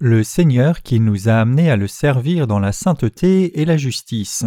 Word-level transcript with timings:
le 0.00 0.22
Seigneur 0.22 0.82
qui 0.82 1.00
nous 1.00 1.28
a 1.28 1.34
amenés 1.34 1.70
à 1.70 1.76
le 1.76 1.88
servir 1.88 2.46
dans 2.46 2.60
la 2.60 2.70
sainteté 2.70 3.60
et 3.60 3.64
la 3.64 3.76
justice. 3.76 4.44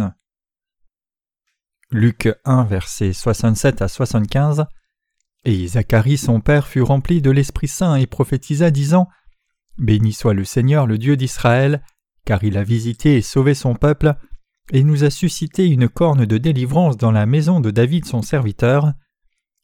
Luc 1.90 2.34
1, 2.46 2.64
versets 2.64 3.12
67 3.12 3.82
à 3.82 3.88
75 3.88 4.64
Et 5.44 5.66
Zacharie 5.66 6.16
son 6.16 6.40
père 6.40 6.66
fut 6.66 6.80
rempli 6.80 7.20
de 7.20 7.30
l'Esprit 7.30 7.68
Saint 7.68 7.96
et 7.96 8.06
prophétisa 8.06 8.70
disant 8.70 9.08
Béni 9.76 10.14
soit 10.14 10.32
le 10.32 10.44
Seigneur 10.44 10.86
le 10.86 10.96
Dieu 10.96 11.18
d'Israël, 11.18 11.82
car 12.24 12.44
il 12.44 12.56
a 12.56 12.64
visité 12.64 13.16
et 13.16 13.22
sauvé 13.22 13.52
son 13.52 13.74
peuple, 13.74 14.14
et 14.72 14.82
nous 14.82 15.04
a 15.04 15.10
suscité 15.10 15.66
une 15.66 15.88
corne 15.88 16.24
de 16.24 16.38
délivrance 16.38 16.96
dans 16.96 17.12
la 17.12 17.26
maison 17.26 17.60
de 17.60 17.70
David 17.70 18.06
son 18.06 18.22
serviteur, 18.22 18.92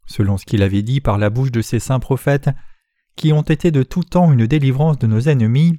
selon 0.05 0.37
ce 0.37 0.45
qu'il 0.45 0.63
avait 0.63 0.83
dit 0.83 1.01
par 1.01 1.17
la 1.17 1.31
bouche 1.31 1.53
de 1.53 1.63
ses 1.63 1.79
saints 1.79 2.01
prophètes, 2.01 2.51
qui 3.19 3.33
ont 3.33 3.43
été 3.43 3.73
de 3.73 3.83
tout 3.83 4.05
temps 4.05 4.33
une 4.33 4.47
délivrance 4.47 4.97
de 4.99 5.09
nos 5.09 5.21
ennemis 5.21 5.79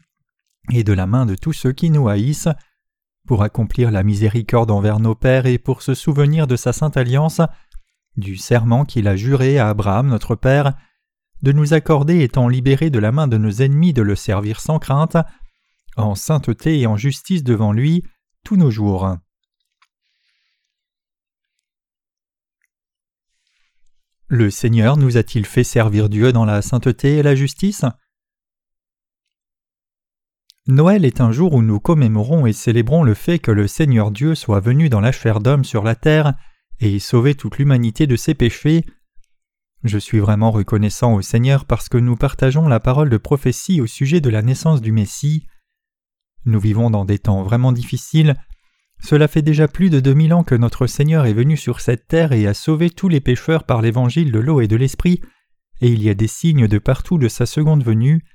et 0.71 0.84
de 0.84 0.93
la 0.93 1.07
main 1.07 1.25
de 1.25 1.35
tous 1.35 1.53
ceux 1.53 1.71
qui 1.71 1.89
nous 1.89 2.09
haïssent, 2.09 2.49
pour 3.25 3.43
accomplir 3.43 3.91
la 3.91 4.03
miséricorde 4.03 4.70
envers 4.71 4.99
nos 4.99 5.15
pères 5.15 5.45
et 5.45 5.57
pour 5.57 5.81
se 5.81 5.93
souvenir 5.93 6.48
de 6.48 6.57
sa 6.57 6.73
sainte 6.73 6.98
alliance, 6.98 7.41
du 8.17 8.35
serment 8.35 8.84
qu'il 8.84 9.07
a 9.07 9.15
juré 9.15 9.57
à 9.57 9.70
Abraham 9.70 10.09
notre 10.09 10.35
Père, 10.35 10.73
de 11.41 11.53
nous 11.53 11.73
accorder 11.73 12.23
étant 12.23 12.49
libérés 12.49 12.89
de 12.89 12.99
la 12.99 13.13
main 13.13 13.27
de 13.27 13.38
nos 13.38 13.51
ennemis 13.51 13.93
de 13.93 14.01
le 14.01 14.15
servir 14.15 14.59
sans 14.59 14.77
crainte, 14.77 15.15
en 15.95 16.15
sainteté 16.15 16.79
et 16.79 16.87
en 16.87 16.98
justice 16.98 17.43
devant 17.43 17.71
lui 17.71 18.04
tous 18.43 18.57
nos 18.57 18.70
jours. 18.70 19.15
Le 24.32 24.52
Seigneur 24.52 24.96
nous 24.96 25.18
a-t-il 25.18 25.44
fait 25.44 25.63
servir 25.63 26.08
Dieu 26.08 26.32
dans 26.32 26.46
la 26.46 26.62
sainteté 26.62 27.18
et 27.18 27.24
la 27.24 27.34
justice? 27.34 27.84
Noël 30.68 31.04
est 31.04 31.20
un 31.20 31.32
jour 31.32 31.55
où 31.55 31.63
nous 31.63 31.80
commémorons 31.80 32.46
et 32.46 32.54
célébrons 32.54 33.02
le 33.02 33.16
fait 33.16 33.40
que 33.40 33.50
le 33.50 33.68
Seigneur 33.68 34.12
Dieu 34.12 34.35
soit 34.35 34.60
venu 34.60 34.88
dans 34.88 35.00
la 35.00 35.12
chair 35.12 35.40
d'homme 35.40 35.63
sur 35.63 35.84
la 35.84 35.96
terre 35.96 36.35
et 36.80 37.00
sauvé 37.00 37.34
toute 37.34 37.57
l'humanité 37.57 38.05
de 38.05 38.16
ses 38.16 38.35
péchés. 38.35 38.85
Je 39.84 39.98
suis 39.98 40.20
vraiment 40.20 40.52
reconnaissant 40.52 41.16
au 41.16 41.24
Seigneur 41.24 41.66
parce 41.66 41.90
que 41.90 41.98
nous 41.98 42.16
partageons 42.16 42.68
la 42.68 42.80
parole 42.80 43.10
de 43.10 43.18
prophétie 43.18 43.82
au 43.82 43.88
sujet 43.88 44.22
de 44.22 44.30
la 44.30 44.44
naissance 44.44 44.80
du 44.80 44.91
Messie. 44.91 45.48
Nous 46.46 46.60
vivons 46.60 46.91
dans 46.91 47.04
des 47.04 47.18
temps 47.18 47.41
vraiment 47.41 47.72
difficiles, 47.72 48.35
cela 49.01 49.27
fait 49.27 49.41
déjà 49.41 49.67
plus 49.67 49.89
de 49.89 49.99
deux 49.99 50.13
mille 50.13 50.33
ans 50.33 50.43
que 50.43 50.55
notre 50.55 50.85
Seigneur 50.85 51.25
est 51.25 51.33
venu 51.33 51.55
sur 51.55 51.79
cette 51.79 52.07
terre 52.07 52.33
et 52.33 52.47
a 52.47 52.53
sauvé 52.53 52.89
tous 52.89 53.07
les 53.07 53.21
pécheurs 53.21 53.63
par 53.63 53.81
l'évangile 53.81 54.31
de 54.31 54.39
l'eau 54.39 54.61
et 54.61 54.67
de 54.67 54.75
l'esprit, 54.75 55.21
et 55.81 55.89
il 55.89 56.03
y 56.03 56.09
a 56.09 56.13
des 56.13 56.27
signes 56.27 56.67
de 56.67 56.77
partout 56.77 57.17
de 57.17 57.29
sa 57.29 57.45
seconde 57.45 57.83
venue. 57.83 58.25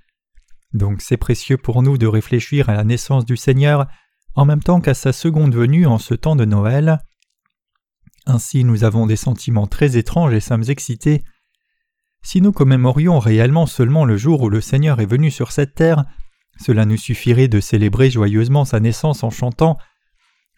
Donc 0.73 1.03
c'est 1.03 1.19
précieux 1.19 1.59
pour 1.59 1.83
nous 1.83 1.99
de 1.99 2.07
réfléchir 2.07 2.69
à 2.69 2.75
la 2.75 2.85
naissance 2.85 3.27
du 3.27 3.37
Seigneur 3.37 3.87
en 4.35 4.47
même 4.47 4.63
temps 4.63 4.81
qu'à 4.81 4.95
sa 4.95 5.13
seconde 5.13 5.55
venue 5.55 5.87
en 5.87 5.99
ce 5.99 6.15
temps 6.15 6.35
de 6.35 6.45
Noël. 6.45 6.99
Ainsi 8.27 8.65
nous 8.65 8.85
avons 8.85 9.07
des 9.07 9.17
sentiments 9.17 9.67
très 9.67 9.97
étranges 9.99 10.33
et 10.33 10.41
sommes 10.41 10.65
excités. 10.69 11.23
Si 12.23 12.41
nous 12.41 12.53
commémorions 12.53 13.19
réellement 13.19 13.67
seulement 13.67 14.07
le 14.07 14.17
jour 14.17 14.41
où 14.41 14.49
le 14.49 14.63
Seigneur 14.63 15.01
est 15.01 15.07
venu 15.07 15.31
sur 15.31 15.53
cette 15.53 15.75
terre, 15.75 16.05
cela 16.59 16.87
nous 16.87 16.97
suffirait 16.97 17.49
de 17.49 17.61
célébrer 17.61 18.11
joyeusement 18.11 18.65
sa 18.65 18.81
naissance 18.81 19.23
en 19.23 19.31
chantant 19.31 19.77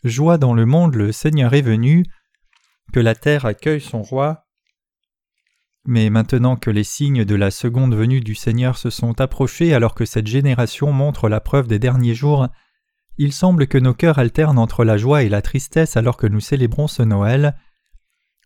Joie 0.07 0.39
dans 0.39 0.55
le 0.55 0.67
monde, 0.67 0.95
le 0.95 1.11
Seigneur 1.11 1.53
est 1.55 1.63
venu, 1.63 2.05
que 2.93 3.01
la 3.01 3.17
terre 3.17 3.45
accueille 3.45 3.81
son 3.81 4.03
roi. 4.03 4.45
Mais 5.85 6.11
maintenant 6.11 6.57
que 6.57 6.71
les 6.71 6.85
signes 6.85 7.25
de 7.25 7.35
la 7.35 7.51
seconde 7.51 7.95
venue 7.95 8.21
du 8.21 8.37
Seigneur 8.37 8.79
se 8.79 8.89
sont 8.89 9.21
approchés 9.21 9.75
alors 9.75 9.95
que 9.95 10.05
cette 10.05 10.29
génération 10.29 10.93
montre 10.93 11.29
la 11.29 11.41
preuve 11.41 11.67
des 11.67 11.81
derniers 11.81 12.15
jours, 12.15 12.47
il 13.19 13.33
semble 13.33 13.67
que 13.67 13.79
nos 13.79 13.95
cœurs 13.95 14.19
alternent 14.19 14.59
entre 14.59 14.85
la 14.85 14.97
joie 14.97 15.25
et 15.25 15.29
la 15.29 15.43
tristesse 15.43 15.97
alors 15.97 16.17
que 16.17 16.27
nous 16.27 16.41
célébrons 16.41 16.87
ce 16.87 17.03
Noël. 17.03 17.57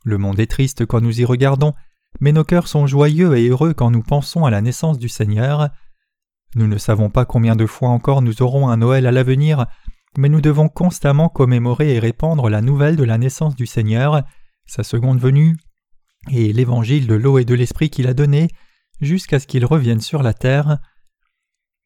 Le 0.04 0.16
monde 0.16 0.40
est 0.40 0.50
triste 0.50 0.86
quand 0.86 1.02
nous 1.02 1.20
y 1.20 1.24
regardons, 1.26 1.74
mais 2.20 2.32
nos 2.32 2.44
cœurs 2.44 2.68
sont 2.68 2.86
joyeux 2.86 3.36
et 3.36 3.48
heureux 3.48 3.74
quand 3.74 3.90
nous 3.90 4.02
pensons 4.02 4.46
à 4.46 4.50
la 4.50 4.62
naissance 4.62 4.98
du 4.98 5.10
Seigneur. 5.10 5.68
Nous 6.54 6.66
ne 6.66 6.78
savons 6.78 7.10
pas 7.10 7.26
combien 7.26 7.54
de 7.54 7.66
fois 7.66 7.90
encore 7.90 8.22
nous 8.22 8.40
aurons 8.40 8.68
un 8.68 8.78
Noël 8.78 9.06
à 9.06 9.12
l'avenir 9.12 9.66
mais 10.16 10.28
nous 10.28 10.40
devons 10.40 10.68
constamment 10.68 11.28
commémorer 11.28 11.94
et 11.94 11.98
répandre 11.98 12.48
la 12.48 12.60
nouvelle 12.60 12.96
de 12.96 13.04
la 13.04 13.18
naissance 13.18 13.54
du 13.54 13.66
Seigneur, 13.66 14.22
sa 14.66 14.82
seconde 14.82 15.20
venue, 15.20 15.56
et 16.30 16.52
l'évangile 16.52 17.06
de 17.06 17.14
l'eau 17.14 17.38
et 17.38 17.44
de 17.44 17.54
l'esprit 17.54 17.90
qu'il 17.90 18.06
a 18.06 18.14
donné, 18.14 18.48
jusqu'à 19.00 19.38
ce 19.38 19.46
qu'il 19.46 19.64
revienne 19.64 20.00
sur 20.00 20.22
la 20.22 20.34
terre. 20.34 20.78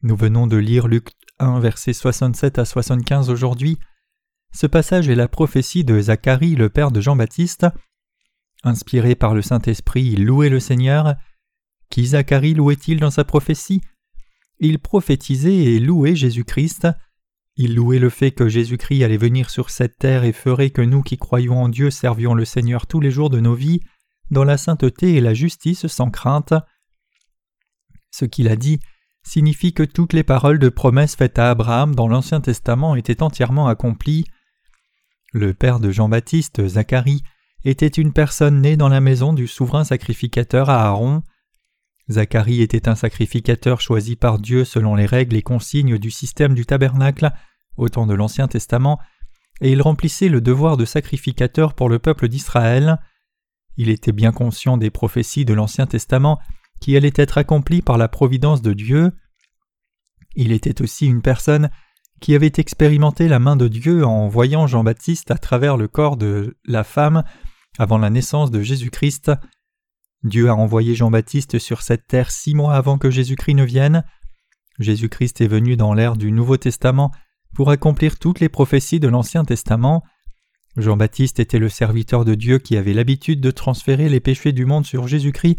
Nous 0.03 0.17
venons 0.17 0.47
de 0.47 0.57
lire 0.57 0.89
Luc 0.89 1.09
1 1.39 1.61
versets 1.61 1.93
67 1.93 2.59
à 2.59 2.65
75 2.65 3.31
aujourd'hui. 3.31 3.79
Ce 4.53 4.67
passage 4.67 5.09
est 5.09 5.15
la 5.15 5.29
prophétie 5.29 5.85
de 5.85 6.01
Zacharie, 6.01 6.55
le 6.55 6.69
père 6.69 6.91
de 6.91 7.01
Jean-Baptiste. 7.01 7.67
Inspiré 8.63 9.15
par 9.15 9.35
le 9.35 9.43
Saint-Esprit, 9.43 10.05
il 10.05 10.25
louait 10.25 10.49
le 10.49 10.61
Seigneur. 10.61 11.15
Qui 11.91 12.07
Zacharie 12.07 12.55
louait-il 12.55 13.01
dans 13.01 13.11
sa 13.11 13.25
prophétie? 13.25 13.81
Il 14.59 14.79
prophétisait 14.79 15.57
et 15.57 15.81
louait 15.81 16.17
Jésus-Christ. 16.17 16.89
Il 17.57 17.77
louait 17.77 17.99
le 17.99 18.11
fait 18.11 18.33
que 18.33 18.49
Jésus-Christ 18.49 19.05
allait 19.05 19.17
venir 19.17 19.49
sur 19.49 19.71
cette 19.71 19.99
terre 19.99 20.25
et 20.25 20.33
ferait 20.33 20.71
que 20.71 20.83
nous 20.83 21.03
qui 21.03 21.17
croyons 21.17 21.63
en 21.63 21.69
Dieu 21.69 21.91
servions 21.91 22.35
le 22.35 22.45
Seigneur 22.45 22.87
tous 22.87 23.01
les 23.01 23.13
jours 23.13 23.31
de 23.31 23.41
nos 23.41 23.55
vies, 23.55 23.81
dans 24.31 24.45
la 24.45 24.57
sainteté 24.57 25.15
et 25.15 25.21
la 25.21 25.35
justice 25.35 25.87
sans 25.87 26.11
crainte. 26.11 26.55
Ce 28.11 28.25
qu'il 28.25 28.49
a 28.49 28.57
dit 28.57 28.81
signifie 29.25 29.73
que 29.73 29.83
toutes 29.83 30.13
les 30.13 30.23
paroles 30.23 30.59
de 30.59 30.69
promesses 30.69 31.17
faites 31.17 31.39
à 31.39 31.51
Abraham 31.51 31.95
dans 31.95 32.09
l'Ancien 32.09 32.41
Testament 32.41 32.95
étaient 32.95 33.23
entièrement 33.23 33.69
accomplies. 33.69 34.25
Le 35.33 35.55
père 35.55 35.81
de 35.81 35.91
Jean-Baptiste, 35.91 36.67
Zacharie, 36.67 37.23
était 37.65 37.87
une 37.87 38.13
personne 38.13 38.61
née 38.61 38.77
dans 38.77 38.91
la 38.91 39.01
maison 39.01 39.33
du 39.33 39.47
souverain 39.47 39.85
sacrificateur 39.85 40.69
Aaron. 40.69 41.23
Zacharie 42.11 42.61
était 42.61 42.89
un 42.89 42.95
sacrificateur 42.95 43.81
choisi 43.81 44.17
par 44.17 44.39
Dieu 44.39 44.65
selon 44.65 44.95
les 44.95 45.07
règles 45.07 45.37
et 45.37 45.43
consignes 45.43 45.99
du 45.99 46.11
système 46.11 46.55
du 46.55 46.67
tabernacle 46.67 47.33
au 47.77 47.89
temps 47.89 48.07
de 48.07 48.15
l'Ancien 48.15 48.47
Testament, 48.47 49.01
et 49.61 49.73
il 49.73 49.83
remplissait 49.83 50.29
le 50.29 50.41
devoir 50.41 50.77
de 50.77 50.85
sacrificateur 50.85 51.75
pour 51.75 51.89
le 51.89 51.99
peuple 51.99 52.29
d'Israël. 52.29 52.99
Il 53.77 53.89
était 53.89 54.13
bien 54.13 54.33
conscient 54.33 54.77
des 54.77 54.91
prophéties 54.91 55.45
de 55.45 55.55
l'Ancien 55.55 55.87
Testament 55.87 56.39
qui 56.81 56.97
allaient 56.97 57.13
être 57.15 57.39
accomplies 57.39 57.83
par 57.83 57.99
la 57.99 58.09
providence 58.09 58.63
de 58.63 58.73
Dieu. 58.73 59.13
Il 60.35 60.53
était 60.53 60.83
aussi 60.83 61.07
une 61.07 61.23
personne 61.23 61.71
qui 62.21 62.35
avait 62.35 62.53
expérimenté 62.57 63.29
la 63.29 63.39
main 63.39 63.57
de 63.57 63.69
Dieu 63.69 64.05
en 64.05 64.29
voyant 64.29 64.67
Jean-Baptiste 64.67 65.31
à 65.31 65.39
travers 65.39 65.77
le 65.77 65.89
corps 65.89 66.17
de 66.17 66.57
la 66.65 66.85
femme 66.85 67.25
avant 67.79 67.99
la 67.99 68.11
naissance 68.11 68.51
de 68.51 68.61
Jésus-Christ. 68.61 69.33
Dieu 70.25 70.49
a 70.49 70.55
envoyé 70.55 70.95
Jean-Baptiste 70.95 71.59
sur 71.59 71.83
cette 71.83 72.07
terre 72.07 72.31
six 72.31 72.55
mois 72.55 72.75
avant 72.75 72.97
que 72.97 73.11
Jésus-Christ 73.11 73.55
ne 73.55 73.65
vienne. 73.65 74.05
Jésus-Christ 74.79 75.43
est 75.43 75.47
venu 75.47 75.77
dans 75.77 75.93
l'ère 75.93 76.17
du 76.17 76.33
Nouveau 76.33 76.57
Testament 76.57 77.13
pour 77.55 77.71
accomplir 77.71 78.19
toutes 78.19 78.41
les 78.41 78.49
prophéties 78.49 79.01
de 79.01 79.09
l'Ancien 79.09 79.45
Testament. 79.45 80.03
Jean-Baptiste 80.77 81.39
était 81.39 81.59
le 81.59 81.69
serviteur 81.69 82.25
de 82.25 82.35
Dieu 82.35 82.59
qui 82.59 82.77
avait 82.77 82.95
l'habitude 82.95 83.41
de 83.41 83.51
transférer 83.51 84.09
les 84.09 84.19
péchés 84.19 84.53
du 84.53 84.65
monde 84.65 84.87
sur 84.87 85.07
Jésus-Christ 85.07 85.59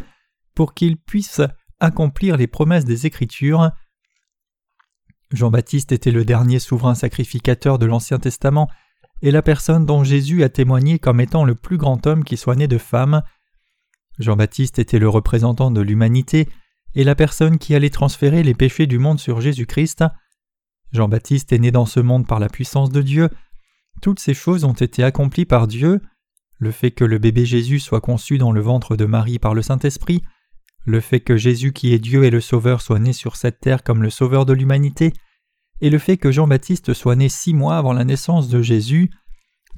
pour 0.56 0.74
qu'il 0.74 0.98
puisse 0.98 1.42
accomplir 1.80 2.36
les 2.36 2.48
promesses 2.48 2.86
des 2.86 3.06
Écritures. 3.06 3.72
Jean-Baptiste 5.32 5.92
était 5.92 6.12
le 6.12 6.26
dernier 6.26 6.60
souverain 6.60 6.96
sacrificateur 6.96 7.78
de 7.78 7.86
l'Ancien 7.86 8.20
Testament 8.20 8.70
et 9.22 9.32
la 9.32 9.42
personne 9.42 9.86
dont 9.86 10.04
Jésus 10.04 10.44
a 10.44 10.50
témoigné 10.50 11.00
comme 11.00 11.22
étant 11.22 11.46
le 11.46 11.56
plus 11.56 11.78
grand 11.78 12.06
homme 12.08 12.24
qui 12.24 12.36
soit 12.36 12.56
né 12.56 12.68
de 12.68 12.78
femme. 12.78 13.22
Jean-Baptiste 14.20 14.80
était 14.80 15.00
le 15.00 15.10
représentant 15.10 15.72
de 15.72 15.82
l'humanité 15.82 16.48
et 16.94 17.04
la 17.04 17.16
personne 17.16 17.58
qui 17.58 17.76
allait 17.76 17.90
transférer 17.90 18.44
les 18.44 18.54
péchés 18.54 18.88
du 18.88 19.00
monde 19.00 19.20
sur 19.20 19.42
Jésus-Christ. 19.42 20.04
Jean-Baptiste 20.94 21.52
est 21.52 21.60
né 21.60 21.72
dans 21.72 21.86
ce 21.86 22.00
monde 22.00 22.26
par 22.26 22.40
la 22.40 22.48
puissance 22.48 22.90
de 22.90 23.02
Dieu. 23.02 23.30
Toutes 24.02 24.20
ces 24.20 24.34
choses 24.34 24.64
ont 24.64 24.74
été 24.74 25.04
accomplies 25.04 25.46
par 25.46 25.68
Dieu. 25.68 26.02
Le 26.58 26.72
fait 26.72 26.92
que 26.92 27.04
le 27.04 27.18
bébé 27.18 27.46
Jésus 27.46 27.80
soit 27.80 28.02
conçu 28.02 28.38
dans 28.38 28.54
le 28.54 28.62
ventre 28.62 28.96
de 28.96 29.06
Marie 29.06 29.40
par 29.40 29.54
le 29.54 29.62
Saint-Esprit, 29.62 30.22
le 30.86 31.02
fait 31.02 31.20
que 31.20 31.36
Jésus 31.36 31.74
qui 31.74 31.94
est 31.94 32.00
Dieu 32.00 32.24
et 32.24 32.30
le 32.30 32.40
Sauveur 32.40 32.82
soit 32.82 33.00
né 33.00 33.12
sur 33.12 33.36
cette 33.36 33.60
terre 33.60 33.84
comme 33.84 34.04
le 34.04 34.10
Sauveur 34.10 34.46
de 34.46 34.54
l'humanité, 34.54 35.12
et 35.82 35.90
le 35.90 35.98
fait 35.98 36.16
que 36.16 36.32
Jean-Baptiste 36.32 36.94
soit 36.94 37.18
né 37.18 37.28
six 37.28 37.54
mois 37.54 37.78
avant 37.78 37.92
la 37.92 38.06
naissance 38.06 38.48
de 38.48 38.62
Jésus, 38.62 39.10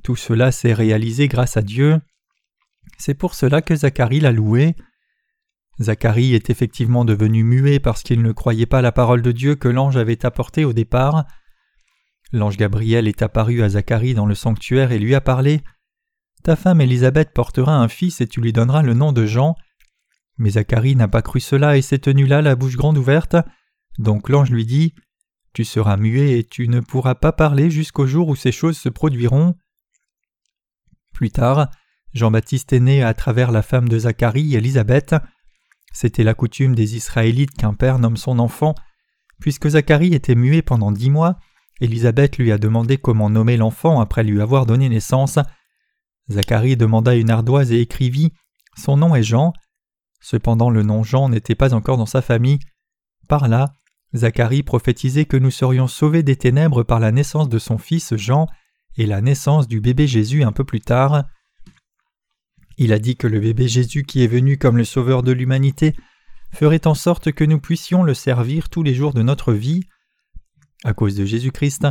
tout 0.04 0.16
cela 0.16 0.52
s'est 0.52 0.74
réalisé 0.74 1.28
grâce 1.28 1.58
à 1.58 1.62
Dieu. 1.62 2.00
C'est 2.98 3.14
pour 3.14 3.36
cela 3.36 3.62
que 3.62 3.76
Zacharie 3.76 4.20
l'a 4.20 4.32
loué. 4.32 4.76
Zacharie 5.80 6.34
est 6.34 6.50
effectivement 6.50 7.06
devenu 7.06 7.44
muet 7.44 7.80
parce 7.80 8.02
qu'il 8.04 8.22
ne 8.22 8.32
croyait 8.32 8.66
pas 8.66 8.82
la 8.82 8.92
parole 8.92 9.22
de 9.22 9.32
Dieu 9.32 9.56
que 9.56 9.68
l'ange 9.68 9.98
avait 9.98 10.26
apportée 10.26 10.66
au 10.66 10.74
départ. 10.74 11.26
L'ange 12.32 12.58
Gabriel 12.58 13.08
est 13.08 13.22
apparu 13.22 13.62
à 13.62 13.70
Zacharie 13.70 14.16
dans 14.16 14.26
le 14.26 14.36
sanctuaire 14.36 14.92
et 14.92 15.00
lui 15.00 15.16
a 15.16 15.22
parlé. 15.22 15.62
Ta 16.44 16.56
femme 16.56 16.82
Élisabeth 16.82 17.32
portera 17.34 17.78
un 17.78 17.88
fils 17.88 18.22
et 18.22 18.28
tu 18.28 18.42
lui 18.42 18.54
donneras 18.54 18.82
le 18.82 18.94
nom 18.94 19.12
de 19.12 19.26
Jean. 19.26 19.56
Mais 20.38 20.52
Zacharie 20.52 20.96
n'a 20.96 21.08
pas 21.08 21.22
cru 21.22 21.40
cela 21.40 21.78
et 21.78 21.82
s'est 21.82 22.00
tenu 22.00 22.26
là 22.26 22.42
la 22.42 22.56
bouche 22.56 22.76
grande 22.76 22.98
ouverte. 22.98 23.36
Donc 24.00 24.30
l'ange 24.30 24.50
lui 24.50 24.66
dit 24.66 24.94
tu 25.58 25.66
seras 25.66 25.98
muet 25.98 26.38
et 26.38 26.44
tu 26.44 26.68
ne 26.68 26.82
pourras 26.82 27.16
pas 27.16 27.32
parler 27.32 27.72
jusqu'au 27.72 28.06
jour 28.06 28.28
où 28.28 28.36
ces 28.36 28.52
choses 28.52 28.78
se 28.78 28.90
produiront. 28.90 29.56
Plus 31.14 31.32
tard, 31.32 31.72
Jean-Baptiste 32.18 32.74
est 32.74 32.80
né 32.80 33.04
à 33.04 33.14
travers 33.14 33.52
la 33.52 33.62
femme 33.62 33.88
de 33.88 34.00
Zacharie, 34.00 34.56
Élisabeth. 34.56 35.16
C'était 35.94 36.24
la 36.24 36.34
coutume 36.34 36.76
des 36.76 36.96
Israélites 36.96 37.56
qu'un 37.56 37.74
père 37.74 38.00
nomme 38.00 38.18
son 38.18 38.40
enfant. 38.40 38.76
Puisque 39.40 39.70
Zacharie 39.70 40.14
était 40.14 40.36
muet 40.36 40.64
pendant 40.64 40.92
dix 40.92 41.10
mois, 41.10 41.38
Élisabeth 41.80 42.38
lui 42.38 42.52
a 42.52 42.58
demandé 42.58 42.98
comment 42.98 43.30
nommer 43.30 43.56
l'enfant 43.56 44.02
après 44.02 44.24
lui 44.24 44.42
avoir 44.42 44.66
donné 44.66 44.90
naissance. 44.90 45.38
Zacharie 46.30 46.76
demanda 46.76 47.16
une 47.16 47.30
ardoise 47.30 47.72
et 47.72 47.82
écrivit 47.82 48.34
Son 48.76 48.98
nom 48.98 49.16
est 49.16 49.24
Jean. 49.24 49.54
Cependant, 50.20 50.72
le 50.72 50.82
nom 50.82 51.04
Jean 51.04 51.30
n'était 51.30 51.56
pas 51.56 51.76
encore 51.76 51.98
dans 51.98 52.08
sa 52.08 52.24
famille. 52.24 52.60
Par 53.30 53.48
là, 53.48 53.74
Zacharie 54.16 54.64
prophétisait 54.64 55.26
que 55.26 55.38
nous 55.38 55.52
serions 55.52 55.88
sauvés 55.88 56.24
des 56.24 56.36
ténèbres 56.36 56.82
par 56.82 57.00
la 57.00 57.12
naissance 57.12 57.48
de 57.48 57.60
son 57.60 57.78
fils 57.78 58.16
Jean 58.16 58.48
et 58.98 59.06
la 59.06 59.22
naissance 59.22 59.68
du 59.68 59.82
bébé 59.82 60.08
Jésus 60.08 60.44
un 60.44 60.52
peu 60.52 60.64
plus 60.64 60.82
tard. 60.82 61.26
Il 62.78 62.94
a 62.94 63.00
dit 63.00 63.16
que 63.16 63.28
le 63.28 63.40
bébé 63.40 63.68
Jésus 63.68 64.04
qui 64.04 64.24
est 64.24 64.28
venu 64.28 64.58
comme 64.58 64.78
le 64.78 64.86
sauveur 64.86 65.24
de 65.24 65.32
l'humanité 65.32 65.96
ferait 66.54 66.88
en 66.88 66.94
sorte 66.94 67.32
que 67.32 67.44
nous 67.44 67.60
puissions 67.60 68.04
le 68.04 68.14
servir 68.14 68.70
tous 68.70 68.84
les 68.84 68.94
jours 68.94 69.14
de 69.14 69.24
notre 69.24 69.52
vie. 69.52 69.84
À 70.84 70.94
cause 70.94 71.16
de 71.16 71.26
Jésus-Christ, 71.26 71.88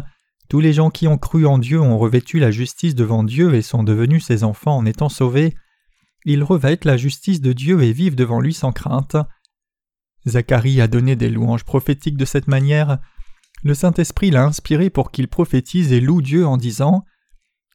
tous 0.49 0.61
les 0.61 0.73
gens 0.73 0.91
qui 0.91 1.09
ont 1.09 1.19
cru 1.19 1.45
en 1.45 1.59
Dieu 1.59 1.81
ont 1.81 1.99
revêtu 1.99 2.39
la 2.39 2.53
justice 2.53 2.95
devant 2.95 3.25
Dieu 3.25 3.55
et 3.55 3.63
sont 3.63 3.83
devenus 3.83 4.25
ses 4.25 4.45
enfants 4.45 4.77
en 4.77 4.87
étant 4.87 5.09
sauvés. 5.09 5.55
Ils 6.25 6.45
revêtent 6.45 6.85
la 6.85 6.97
justice 6.97 7.41
de 7.41 7.53
Dieu 7.53 7.83
et 7.83 7.93
vivent 7.93 8.15
devant 8.15 8.41
lui 8.41 8.55
sans 8.55 8.73
crainte. 8.73 9.17
Zacharie 10.27 10.81
a 10.81 10.87
donné 10.87 11.17
des 11.17 11.31
louanges 11.31 11.65
prophétiques 11.65 12.17
de 12.17 12.25
cette 12.25 12.49
manière. 12.49 12.99
Le 13.65 13.75
Saint-Esprit 13.75 14.31
l'a 14.31 14.45
inspiré 14.45 14.91
pour 14.91 15.11
qu'il 15.11 15.27
prophétise 15.27 15.93
et 15.93 16.01
loue 16.01 16.23
Dieu 16.23 16.47
en 16.47 16.57
disant 16.57 17.05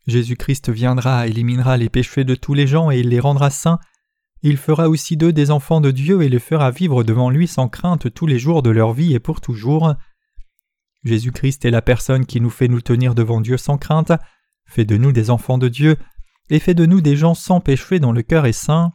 Jésus-Christ 0.07 0.69
viendra, 0.69 1.27
éliminera 1.27 1.77
les 1.77 1.89
péchés 1.89 2.23
de 2.23 2.35
tous 2.35 2.53
les 2.53 2.67
gens 2.67 2.91
et 2.91 2.99
il 2.99 3.09
les 3.09 3.19
rendra 3.19 3.49
saints. 3.49 3.79
Il 4.43 4.57
fera 4.57 4.89
aussi 4.89 5.17
d'eux 5.17 5.33
des 5.33 5.51
enfants 5.51 5.81
de 5.81 5.91
Dieu 5.91 6.23
et 6.23 6.29
les 6.29 6.39
fera 6.39 6.71
vivre 6.71 7.03
devant 7.03 7.29
lui 7.29 7.47
sans 7.47 7.69
crainte 7.69 8.11
tous 8.13 8.25
les 8.25 8.39
jours 8.39 8.63
de 8.63 8.71
leur 8.71 8.93
vie 8.93 9.13
et 9.13 9.19
pour 9.19 9.41
toujours. 9.41 9.93
Jésus-Christ 11.03 11.65
est 11.65 11.71
la 11.71 11.81
personne 11.81 12.25
qui 12.25 12.41
nous 12.41 12.49
fait 12.49 12.67
nous 12.67 12.81
tenir 12.81 13.15
devant 13.15 13.41
Dieu 13.41 13.57
sans 13.57 13.77
crainte, 13.77 14.11
fait 14.65 14.85
de 14.85 14.97
nous 14.97 15.11
des 15.11 15.29
enfants 15.29 15.57
de 15.57 15.67
Dieu, 15.67 15.97
et 16.49 16.59
fait 16.59 16.73
de 16.73 16.85
nous 16.85 17.01
des 17.01 17.15
gens 17.15 17.33
sans 17.33 17.59
péché 17.59 17.99
dont 17.99 18.11
le 18.11 18.23
cœur 18.23 18.45
est 18.45 18.51
saint. 18.51 18.91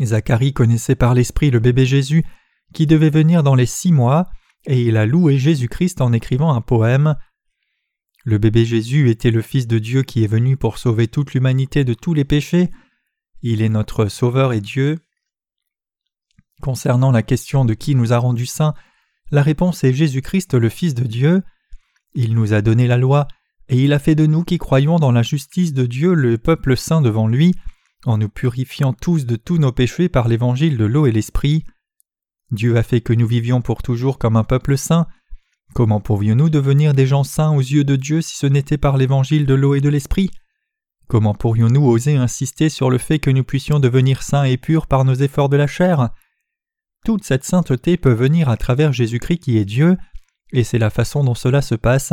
Zacharie 0.00 0.52
connaissait 0.52 0.94
par 0.94 1.14
l'Esprit 1.14 1.50
le 1.50 1.60
bébé 1.60 1.86
Jésus, 1.86 2.24
qui 2.72 2.86
devait 2.86 3.10
venir 3.10 3.42
dans 3.42 3.54
les 3.54 3.66
six 3.66 3.92
mois, 3.92 4.28
et 4.66 4.82
il 4.82 4.96
a 4.96 5.06
loué 5.06 5.38
Jésus-Christ 5.38 6.00
en 6.00 6.12
écrivant 6.12 6.54
un 6.54 6.60
poème. 6.60 7.16
Le 8.24 8.38
bébé 8.38 8.64
Jésus 8.64 9.08
était 9.10 9.30
le 9.30 9.42
Fils 9.42 9.66
de 9.66 9.78
Dieu 9.78 10.02
qui 10.02 10.24
est 10.24 10.28
venu 10.28 10.56
pour 10.56 10.78
sauver 10.78 11.08
toute 11.08 11.32
l'humanité 11.32 11.84
de 11.84 11.94
tous 11.94 12.12
les 12.12 12.24
péchés. 12.24 12.70
Il 13.42 13.62
est 13.62 13.68
notre 13.70 14.06
Sauveur 14.06 14.52
et 14.52 14.60
Dieu. 14.60 14.98
Concernant 16.60 17.10
la 17.10 17.22
question 17.22 17.64
de 17.64 17.72
qui 17.72 17.94
nous 17.94 18.12
a 18.12 18.18
rendus 18.18 18.46
saints, 18.46 18.74
la 19.30 19.42
réponse 19.42 19.84
est 19.84 19.94
Jésus-Christ 19.94 20.54
le 20.54 20.68
Fils 20.68 20.94
de 20.94 21.04
Dieu. 21.04 21.42
Il 22.14 22.34
nous 22.34 22.52
a 22.52 22.60
donné 22.60 22.86
la 22.86 22.98
loi, 22.98 23.28
et 23.68 23.82
il 23.82 23.92
a 23.92 23.98
fait 23.98 24.14
de 24.14 24.26
nous 24.26 24.44
qui 24.44 24.58
croyons 24.58 24.98
dans 24.98 25.12
la 25.12 25.22
justice 25.22 25.72
de 25.72 25.86
Dieu 25.86 26.12
le 26.12 26.36
peuple 26.36 26.76
saint 26.76 27.00
devant 27.00 27.28
lui, 27.28 27.54
en 28.04 28.18
nous 28.18 28.28
purifiant 28.28 28.92
tous 28.92 29.24
de 29.24 29.36
tous 29.36 29.58
nos 29.58 29.72
péchés 29.72 30.08
par 30.08 30.28
l'évangile 30.28 30.76
de 30.76 30.84
l'eau 30.84 31.06
et 31.06 31.12
l'esprit. 31.12 31.64
Dieu 32.50 32.76
a 32.76 32.82
fait 32.82 33.00
que 33.00 33.12
nous 33.12 33.26
vivions 33.26 33.62
pour 33.62 33.82
toujours 33.82 34.18
comme 34.18 34.36
un 34.36 34.44
peuple 34.44 34.76
saint. 34.76 35.06
Comment 35.74 36.00
pourrions-nous 36.00 36.50
devenir 36.50 36.94
des 36.94 37.06
gens 37.06 37.24
saints 37.24 37.52
aux 37.52 37.60
yeux 37.60 37.84
de 37.84 37.96
Dieu 37.96 38.22
si 38.22 38.36
ce 38.36 38.46
n'était 38.46 38.78
par 38.78 38.96
l'évangile 38.96 39.46
de 39.46 39.54
l'eau 39.54 39.74
et 39.74 39.80
de 39.80 39.88
l'esprit? 39.88 40.30
Comment 41.06 41.34
pourrions-nous 41.34 41.84
oser 41.84 42.16
insister 42.16 42.68
sur 42.68 42.90
le 42.90 42.98
fait 42.98 43.18
que 43.18 43.30
nous 43.30 43.44
puissions 43.44 43.80
devenir 43.80 44.22
saints 44.22 44.44
et 44.44 44.56
purs 44.56 44.86
par 44.86 45.04
nos 45.04 45.14
efforts 45.14 45.48
de 45.48 45.56
la 45.56 45.66
chair? 45.66 46.10
Toute 47.04 47.24
cette 47.24 47.44
sainteté 47.44 47.96
peut 47.96 48.12
venir 48.12 48.48
à 48.48 48.56
travers 48.56 48.92
Jésus-Christ 48.92 49.38
qui 49.38 49.58
est 49.58 49.64
Dieu, 49.64 49.96
et 50.52 50.64
c'est 50.64 50.78
la 50.78 50.90
façon 50.90 51.24
dont 51.24 51.34
cela 51.34 51.62
se 51.62 51.74
passe. 51.74 52.12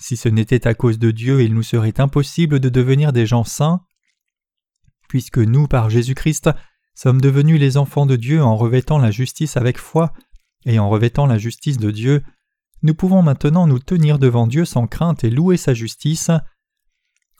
Si 0.00 0.16
ce 0.16 0.28
n'était 0.28 0.66
à 0.66 0.74
cause 0.74 0.98
de 0.98 1.10
Dieu, 1.10 1.42
il 1.42 1.54
nous 1.54 1.62
serait 1.62 2.00
impossible 2.00 2.58
de 2.58 2.68
devenir 2.68 3.12
des 3.12 3.26
gens 3.26 3.44
saints. 3.44 3.82
Puisque 5.08 5.38
nous, 5.38 5.68
par 5.68 5.90
Jésus-Christ, 5.90 6.50
sommes 6.94 7.20
devenus 7.20 7.60
les 7.60 7.76
enfants 7.76 8.06
de 8.06 8.16
Dieu 8.16 8.42
en 8.42 8.56
revêtant 8.56 8.98
la 8.98 9.10
justice 9.10 9.56
avec 9.56 9.78
foi, 9.78 10.12
et 10.64 10.78
en 10.78 10.88
revêtant 10.88 11.26
la 11.26 11.38
justice 11.38 11.78
de 11.78 11.90
Dieu, 11.90 12.22
nous 12.82 12.94
pouvons 12.94 13.22
maintenant 13.22 13.66
nous 13.66 13.78
tenir 13.78 14.18
devant 14.18 14.46
Dieu 14.46 14.64
sans 14.64 14.86
crainte 14.86 15.24
et 15.24 15.30
louer 15.30 15.56
sa 15.56 15.74
justice. 15.74 16.30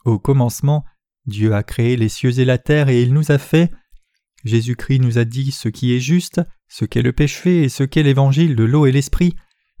Au 0.05 0.19
commencement, 0.19 0.85
Dieu 1.25 1.53
a 1.53 1.63
créé 1.63 1.95
les 1.95 2.09
cieux 2.09 2.39
et 2.39 2.45
la 2.45 2.57
terre 2.57 2.89
et 2.89 3.01
il 3.01 3.13
nous 3.13 3.31
a 3.31 3.37
fait. 3.37 3.71
Jésus-Christ 4.43 4.99
nous 4.99 5.17
a 5.17 5.25
dit 5.25 5.51
ce 5.51 5.69
qui 5.69 5.95
est 5.95 5.99
juste, 5.99 6.41
ce 6.67 6.85
qu'est 6.85 7.01
le 7.01 7.13
péché 7.13 7.63
et 7.63 7.69
ce 7.69 7.83
qu'est 7.83 8.03
l'évangile 8.03 8.55
de 8.55 8.63
l'eau 8.63 8.85
et 8.85 8.91
l'esprit, 8.91 9.35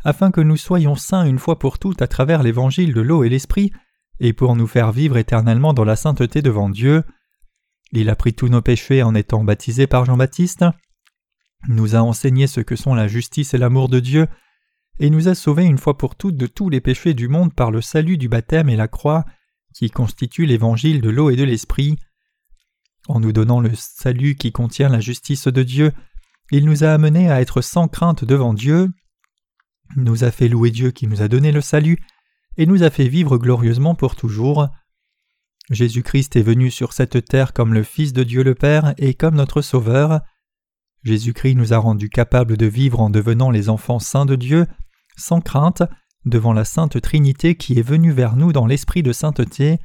afin 0.05 0.31
que 0.31 0.41
nous 0.41 0.57
soyons 0.57 0.95
saints 0.95 1.25
une 1.25 1.39
fois 1.39 1.59
pour 1.59 1.79
toutes 1.79 2.01
à 2.01 2.07
travers 2.07 2.43
l'évangile 2.43 2.93
de 2.93 3.01
l'eau 3.01 3.23
et 3.23 3.29
l'esprit, 3.29 3.71
et 4.19 4.33
pour 4.33 4.55
nous 4.55 4.67
faire 4.67 4.91
vivre 4.91 5.17
éternellement 5.17 5.73
dans 5.73 5.85
la 5.85 5.95
sainteté 5.95 6.41
devant 6.41 6.69
Dieu. 6.69 7.03
Il 7.91 8.09
a 8.09 8.15
pris 8.15 8.33
tous 8.33 8.47
nos 8.47 8.61
péchés 8.61 9.03
en 9.03 9.15
étant 9.15 9.43
baptisé 9.43 9.87
par 9.87 10.05
Jean-Baptiste, 10.05 10.65
nous 11.67 11.95
a 11.95 11.99
enseigné 11.99 12.47
ce 12.47 12.61
que 12.61 12.75
sont 12.75 12.93
la 12.93 13.07
justice 13.07 13.53
et 13.53 13.57
l'amour 13.57 13.89
de 13.89 13.99
Dieu, 13.99 14.27
et 14.99 15.09
nous 15.09 15.27
a 15.27 15.35
sauvés 15.35 15.65
une 15.65 15.77
fois 15.77 15.97
pour 15.97 16.15
toutes 16.15 16.37
de 16.37 16.47
tous 16.47 16.69
les 16.69 16.81
péchés 16.81 17.13
du 17.13 17.27
monde 17.27 17.53
par 17.53 17.71
le 17.71 17.81
salut 17.81 18.17
du 18.17 18.29
baptême 18.29 18.69
et 18.69 18.75
la 18.75 18.87
croix, 18.87 19.25
qui 19.73 19.89
constitue 19.89 20.45
l'évangile 20.45 21.01
de 21.01 21.09
l'eau 21.09 21.29
et 21.29 21.35
de 21.35 21.43
l'esprit. 21.43 21.97
En 23.07 23.19
nous 23.19 23.33
donnant 23.33 23.59
le 23.59 23.71
salut 23.75 24.35
qui 24.35 24.51
contient 24.51 24.89
la 24.89 24.99
justice 24.99 25.47
de 25.47 25.63
Dieu, 25.63 25.91
il 26.51 26.65
nous 26.65 26.83
a 26.83 26.91
amenés 26.91 27.31
à 27.31 27.41
être 27.41 27.61
sans 27.61 27.87
crainte 27.87 28.23
devant 28.23 28.53
Dieu, 28.53 28.89
nous 29.95 30.23
a 30.23 30.31
fait 30.31 30.47
louer 30.47 30.71
Dieu 30.71 30.91
qui 30.91 31.07
nous 31.07 31.21
a 31.21 31.27
donné 31.27 31.51
le 31.51 31.61
salut, 31.61 31.97
et 32.57 32.65
nous 32.65 32.83
a 32.83 32.89
fait 32.89 33.07
vivre 33.07 33.37
glorieusement 33.37 33.95
pour 33.95 34.15
toujours. 34.15 34.67
Jésus-Christ 35.69 36.35
est 36.35 36.43
venu 36.43 36.69
sur 36.69 36.93
cette 36.93 37.25
terre 37.25 37.53
comme 37.53 37.73
le 37.73 37.83
Fils 37.83 38.13
de 38.13 38.23
Dieu 38.23 38.43
le 38.43 38.53
Père 38.53 38.93
et 38.97 39.13
comme 39.13 39.35
notre 39.35 39.61
Sauveur. 39.61 40.21
Jésus-Christ 41.03 41.55
nous 41.55 41.73
a 41.73 41.77
rendus 41.77 42.09
capables 42.09 42.57
de 42.57 42.65
vivre 42.65 42.99
en 42.99 43.09
devenant 43.09 43.49
les 43.49 43.69
enfants 43.69 43.99
saints 43.99 44.25
de 44.25 44.35
Dieu, 44.35 44.67
sans 45.17 45.41
crainte, 45.41 45.83
devant 46.25 46.53
la 46.53 46.65
Sainte 46.65 47.01
Trinité 47.01 47.55
qui 47.55 47.77
est 47.77 47.87
venue 47.87 48.11
vers 48.11 48.35
nous 48.35 48.53
dans 48.53 48.65
l'Esprit 48.65 49.03
de 49.03 49.11
sainteté. 49.11 49.79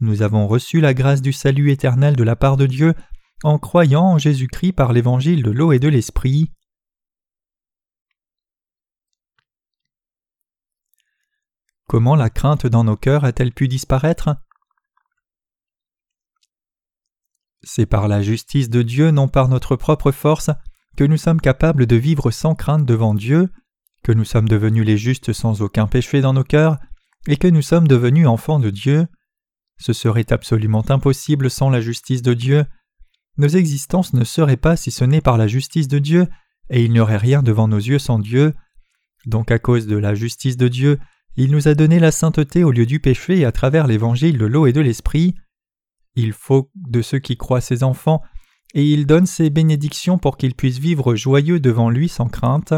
Nous 0.00 0.22
avons 0.22 0.46
reçu 0.46 0.80
la 0.80 0.94
grâce 0.94 1.22
du 1.22 1.32
salut 1.32 1.70
éternel 1.70 2.16
de 2.16 2.22
la 2.22 2.36
part 2.36 2.56
de 2.56 2.66
Dieu 2.66 2.94
en 3.42 3.58
croyant 3.58 4.04
en 4.04 4.18
Jésus-Christ 4.18 4.72
par 4.72 4.92
l'évangile 4.92 5.42
de 5.42 5.50
l'eau 5.50 5.72
et 5.72 5.78
de 5.78 5.88
l'Esprit. 5.88 6.52
Comment 11.88 12.16
la 12.16 12.30
crainte 12.30 12.66
dans 12.66 12.84
nos 12.84 12.96
cœurs 12.96 13.24
a-t-elle 13.24 13.52
pu 13.52 13.66
disparaître? 13.66 14.36
C'est 17.62 17.86
par 17.86 18.08
la 18.08 18.22
justice 18.22 18.70
de 18.70 18.82
Dieu, 18.82 19.10
non 19.10 19.26
par 19.26 19.48
notre 19.48 19.74
propre 19.74 20.12
force, 20.12 20.50
que 20.96 21.04
nous 21.04 21.16
sommes 21.16 21.40
capables 21.40 21.86
de 21.86 21.96
vivre 21.96 22.30
sans 22.30 22.54
crainte 22.54 22.84
devant 22.84 23.14
Dieu, 23.14 23.50
que 24.02 24.12
nous 24.12 24.24
sommes 24.24 24.48
devenus 24.48 24.84
les 24.84 24.96
justes 24.96 25.32
sans 25.32 25.62
aucun 25.62 25.86
péché 25.86 26.20
dans 26.20 26.32
nos 26.32 26.44
cœurs, 26.44 26.78
et 27.26 27.36
que 27.36 27.48
nous 27.48 27.62
sommes 27.62 27.88
devenus 27.88 28.26
enfants 28.26 28.58
de 28.58 28.70
Dieu. 28.70 29.06
Ce 29.78 29.92
serait 29.92 30.32
absolument 30.32 30.84
impossible 30.90 31.50
sans 31.50 31.70
la 31.70 31.80
justice 31.80 32.22
de 32.22 32.34
Dieu. 32.34 32.64
Nos 33.36 33.48
existences 33.48 34.12
ne 34.14 34.24
seraient 34.24 34.56
pas 34.56 34.76
si 34.76 34.90
ce 34.90 35.04
n'est 35.04 35.20
par 35.20 35.38
la 35.38 35.46
justice 35.46 35.88
de 35.88 35.98
Dieu, 35.98 36.26
et 36.70 36.84
il 36.84 36.92
n'y 36.92 37.00
aurait 37.00 37.16
rien 37.16 37.42
devant 37.42 37.68
nos 37.68 37.78
yeux 37.78 37.98
sans 37.98 38.18
Dieu. 38.18 38.54
Donc 39.26 39.50
à 39.50 39.58
cause 39.58 39.86
de 39.86 39.96
la 39.96 40.14
justice 40.14 40.56
de 40.56 40.68
Dieu, 40.68 40.98
il 41.36 41.52
nous 41.52 41.68
a 41.68 41.74
donné 41.74 42.00
la 42.00 42.10
sainteté 42.10 42.64
au 42.64 42.72
lieu 42.72 42.86
du 42.86 42.98
péché 42.98 43.44
à 43.44 43.52
travers 43.52 43.86
l'évangile 43.86 44.38
de 44.38 44.46
l'eau 44.46 44.66
et 44.66 44.72
de 44.72 44.80
l'esprit. 44.80 45.34
Il 46.16 46.32
faut 46.32 46.70
de 46.74 47.00
ceux 47.00 47.20
qui 47.20 47.36
croient 47.36 47.60
ses 47.60 47.84
enfants, 47.84 48.22
et 48.74 48.84
il 48.84 49.06
donne 49.06 49.26
ses 49.26 49.50
bénédictions 49.50 50.18
pour 50.18 50.36
qu'ils 50.36 50.54
puissent 50.54 50.80
vivre 50.80 51.14
joyeux 51.14 51.60
devant 51.60 51.90
lui 51.90 52.08
sans 52.08 52.28
crainte. 52.28 52.74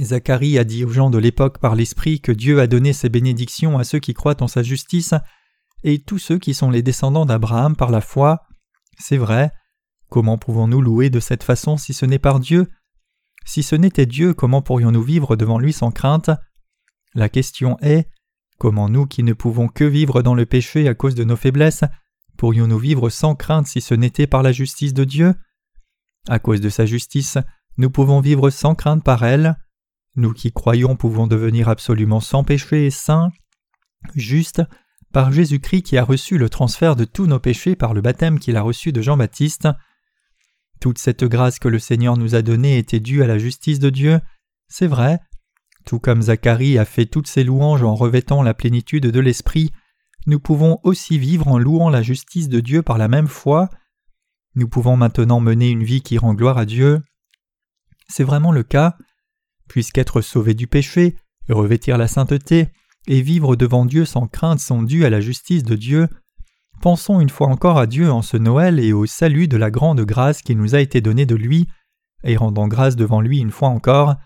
Zacharie 0.00 0.58
a 0.58 0.64
dit 0.64 0.84
aux 0.84 0.90
gens 0.90 1.10
de 1.10 1.18
l'époque 1.18 1.58
par 1.58 1.74
l'Esprit 1.74 2.20
que 2.20 2.32
Dieu 2.32 2.60
a 2.60 2.66
donné 2.66 2.92
ses 2.92 3.08
bénédictions 3.08 3.78
à 3.78 3.84
ceux 3.84 4.00
qui 4.00 4.14
croient 4.14 4.42
en 4.42 4.48
sa 4.48 4.62
justice, 4.62 5.14
et 5.84 6.02
tous 6.02 6.18
ceux 6.18 6.38
qui 6.38 6.54
sont 6.54 6.70
les 6.70 6.82
descendants 6.82 7.26
d'Abraham 7.26 7.76
par 7.76 7.90
la 7.90 8.00
foi. 8.00 8.42
C'est 8.98 9.16
vrai. 9.16 9.52
Comment 10.08 10.38
pouvons-nous 10.38 10.80
louer 10.80 11.10
de 11.10 11.20
cette 11.20 11.42
façon 11.42 11.76
si 11.76 11.92
ce 11.92 12.06
n'est 12.06 12.18
par 12.18 12.40
Dieu? 12.40 12.68
Si 13.44 13.62
ce 13.62 13.76
n'était 13.76 14.06
Dieu, 14.06 14.34
comment 14.34 14.62
pourrions-nous 14.62 15.02
vivre 15.02 15.36
devant 15.36 15.58
lui 15.58 15.72
sans 15.72 15.90
crainte? 15.90 16.30
La 17.14 17.28
question 17.28 17.76
est 17.80 18.08
Comment 18.58 18.88
nous 18.88 19.06
qui 19.06 19.22
ne 19.22 19.32
pouvons 19.32 19.68
que 19.68 19.84
vivre 19.84 20.22
dans 20.22 20.34
le 20.34 20.46
péché 20.46 20.88
à 20.88 20.94
cause 20.94 21.14
de 21.14 21.24
nos 21.24 21.36
faiblesses, 21.36 21.84
pourrions-nous 22.36 22.78
vivre 22.78 23.10
sans 23.10 23.34
crainte 23.34 23.66
si 23.66 23.80
ce 23.80 23.94
n'était 23.94 24.26
par 24.26 24.42
la 24.42 24.52
justice 24.52 24.94
de 24.94 25.04
Dieu? 25.04 25.34
À 26.28 26.38
cause 26.38 26.60
de 26.60 26.68
sa 26.68 26.86
justice, 26.86 27.36
nous 27.76 27.90
pouvons 27.90 28.20
vivre 28.20 28.50
sans 28.50 28.74
crainte 28.74 29.04
par 29.04 29.24
elle. 29.24 29.56
Nous 30.16 30.32
qui 30.32 30.52
croyons 30.52 30.96
pouvons 30.96 31.26
devenir 31.26 31.68
absolument 31.68 32.20
sans 32.20 32.44
péché 32.44 32.86
et 32.86 32.90
saints, 32.90 33.30
juste, 34.14 34.62
par 35.12 35.32
Jésus-Christ 35.32 35.82
qui 35.82 35.96
a 35.96 36.04
reçu 36.04 36.38
le 36.38 36.48
transfert 36.48 36.96
de 36.96 37.04
tous 37.04 37.26
nos 37.26 37.38
péchés 37.38 37.76
par 37.76 37.94
le 37.94 38.00
baptême 38.00 38.38
qu'il 38.38 38.56
a 38.56 38.62
reçu 38.62 38.92
de 38.92 39.00
Jean-Baptiste. 39.00 39.68
Toute 40.80 40.98
cette 40.98 41.24
grâce 41.24 41.58
que 41.58 41.68
le 41.68 41.78
Seigneur 41.78 42.16
nous 42.16 42.34
a 42.34 42.42
donnée 42.42 42.78
était 42.78 43.00
due 43.00 43.22
à 43.22 43.26
la 43.26 43.38
justice 43.38 43.78
de 43.78 43.90
Dieu, 43.90 44.20
c'est 44.68 44.86
vrai. 44.86 45.18
Tout 45.84 45.98
comme 45.98 46.22
Zacharie 46.22 46.78
a 46.78 46.84
fait 46.84 47.06
toutes 47.06 47.28
ses 47.28 47.44
louanges 47.44 47.82
en 47.82 47.94
revêtant 47.94 48.42
la 48.42 48.54
plénitude 48.54 49.06
de 49.06 49.20
l'Esprit, 49.20 49.70
nous 50.26 50.40
pouvons 50.40 50.78
aussi 50.84 51.18
vivre 51.18 51.48
en 51.48 51.58
louant 51.58 51.90
la 51.90 52.02
justice 52.02 52.48
de 52.48 52.60
Dieu 52.60 52.82
par 52.82 52.96
la 52.96 53.08
même 53.08 53.28
foi. 53.28 53.68
Nous 54.54 54.68
pouvons 54.68 54.96
maintenant 54.96 55.40
mener 55.40 55.68
une 55.68 55.84
vie 55.84 56.00
qui 56.00 56.16
rend 56.16 56.34
gloire 56.34 56.56
à 56.56 56.64
Dieu. 56.64 57.02
C'est 58.08 58.24
vraiment 58.24 58.52
le 58.52 58.62
cas. 58.62 58.96
Puisqu'être 59.68 60.20
sauvé 60.20 60.54
du 60.54 60.66
péché, 60.66 61.16
revêtir 61.48 61.98
la 61.98 62.08
sainteté 62.08 62.68
et 63.06 63.20
vivre 63.20 63.56
devant 63.56 63.84
Dieu 63.84 64.04
sans 64.04 64.26
crainte 64.26 64.60
sont 64.60 64.82
dus 64.82 65.04
à 65.04 65.10
la 65.10 65.20
justice 65.20 65.62
de 65.62 65.74
Dieu, 65.74 66.08
pensons 66.80 67.20
une 67.20 67.30
fois 67.30 67.48
encore 67.48 67.78
à 67.78 67.86
Dieu 67.86 68.10
en 68.10 68.22
ce 68.22 68.36
Noël 68.36 68.78
et 68.78 68.92
au 68.92 69.06
salut 69.06 69.48
de 69.48 69.56
la 69.56 69.70
grande 69.70 70.02
grâce 70.02 70.42
qui 70.42 70.54
nous 70.54 70.74
a 70.74 70.80
été 70.80 71.00
donnée 71.00 71.26
de 71.26 71.34
lui, 71.34 71.68
et 72.24 72.36
rendons 72.36 72.68
grâce 72.68 72.96
devant 72.96 73.20
lui 73.20 73.38
une 73.38 73.50
fois 73.50 73.68
encore. 73.68 74.16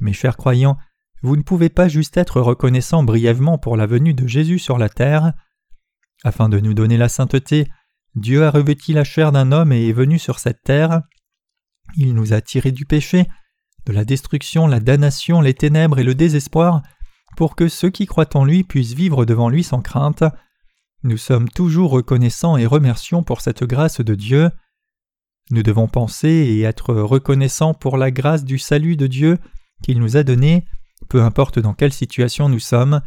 Mes 0.00 0.12
chers 0.12 0.36
croyants, 0.36 0.78
vous 1.22 1.36
ne 1.36 1.42
pouvez 1.42 1.68
pas 1.68 1.88
juste 1.88 2.16
être 2.16 2.40
reconnaissant 2.40 3.04
brièvement 3.04 3.58
pour 3.58 3.76
la 3.76 3.86
venue 3.86 4.14
de 4.14 4.26
Jésus 4.26 4.58
sur 4.58 4.78
la 4.78 4.88
terre. 4.88 5.32
Afin 6.24 6.48
de 6.48 6.58
nous 6.58 6.74
donner 6.74 6.96
la 6.96 7.08
sainteté, 7.08 7.68
Dieu 8.14 8.44
a 8.44 8.50
revêti 8.50 8.92
la 8.92 9.04
chair 9.04 9.32
d'un 9.32 9.52
homme 9.52 9.72
et 9.72 9.88
est 9.88 9.92
venu 9.92 10.18
sur 10.18 10.38
cette 10.38 10.62
terre. 10.62 11.02
Il 11.96 12.14
nous 12.14 12.32
a 12.32 12.40
tirés 12.40 12.72
du 12.72 12.86
péché, 12.86 13.26
de 13.86 13.92
la 13.92 14.04
destruction, 14.04 14.66
la 14.66 14.80
damnation, 14.80 15.40
les 15.40 15.54
ténèbres 15.54 15.98
et 15.98 16.04
le 16.04 16.14
désespoir, 16.14 16.82
pour 17.36 17.56
que 17.56 17.68
ceux 17.68 17.90
qui 17.90 18.06
croient 18.06 18.36
en 18.36 18.44
lui 18.44 18.64
puissent 18.64 18.94
vivre 18.94 19.24
devant 19.24 19.48
lui 19.48 19.64
sans 19.64 19.80
crainte. 19.80 20.24
Nous 21.02 21.16
sommes 21.16 21.48
toujours 21.48 21.90
reconnaissants 21.90 22.56
et 22.56 22.66
remercions 22.66 23.22
pour 23.22 23.40
cette 23.40 23.64
grâce 23.64 24.00
de 24.00 24.14
Dieu. 24.14 24.50
Nous 25.50 25.62
devons 25.62 25.88
penser 25.88 26.28
et 26.28 26.62
être 26.62 26.94
reconnaissants 26.94 27.74
pour 27.74 27.96
la 27.96 28.10
grâce 28.10 28.44
du 28.44 28.58
salut 28.58 28.96
de 28.96 29.06
Dieu 29.06 29.38
qu'il 29.82 29.98
nous 29.98 30.16
a 30.16 30.22
donnée, 30.22 30.64
peu 31.08 31.22
importe 31.22 31.58
dans 31.58 31.74
quelle 31.74 31.92
situation 31.92 32.48
nous 32.48 32.60
sommes. 32.60 33.00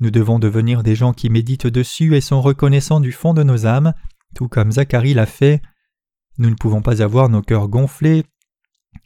Nous 0.00 0.10
devons 0.10 0.38
devenir 0.38 0.82
des 0.82 0.94
gens 0.94 1.12
qui 1.12 1.30
méditent 1.30 1.66
dessus 1.66 2.14
et 2.16 2.20
sont 2.20 2.42
reconnaissants 2.42 3.00
du 3.00 3.12
fond 3.12 3.32
de 3.32 3.42
nos 3.42 3.66
âmes, 3.66 3.94
tout 4.34 4.48
comme 4.48 4.72
Zacharie 4.72 5.14
l'a 5.14 5.26
fait. 5.26 5.62
Nous 6.38 6.50
ne 6.50 6.54
pouvons 6.54 6.82
pas 6.82 7.02
avoir 7.02 7.28
nos 7.28 7.42
cœurs 7.42 7.68
gonflés, 7.68 8.24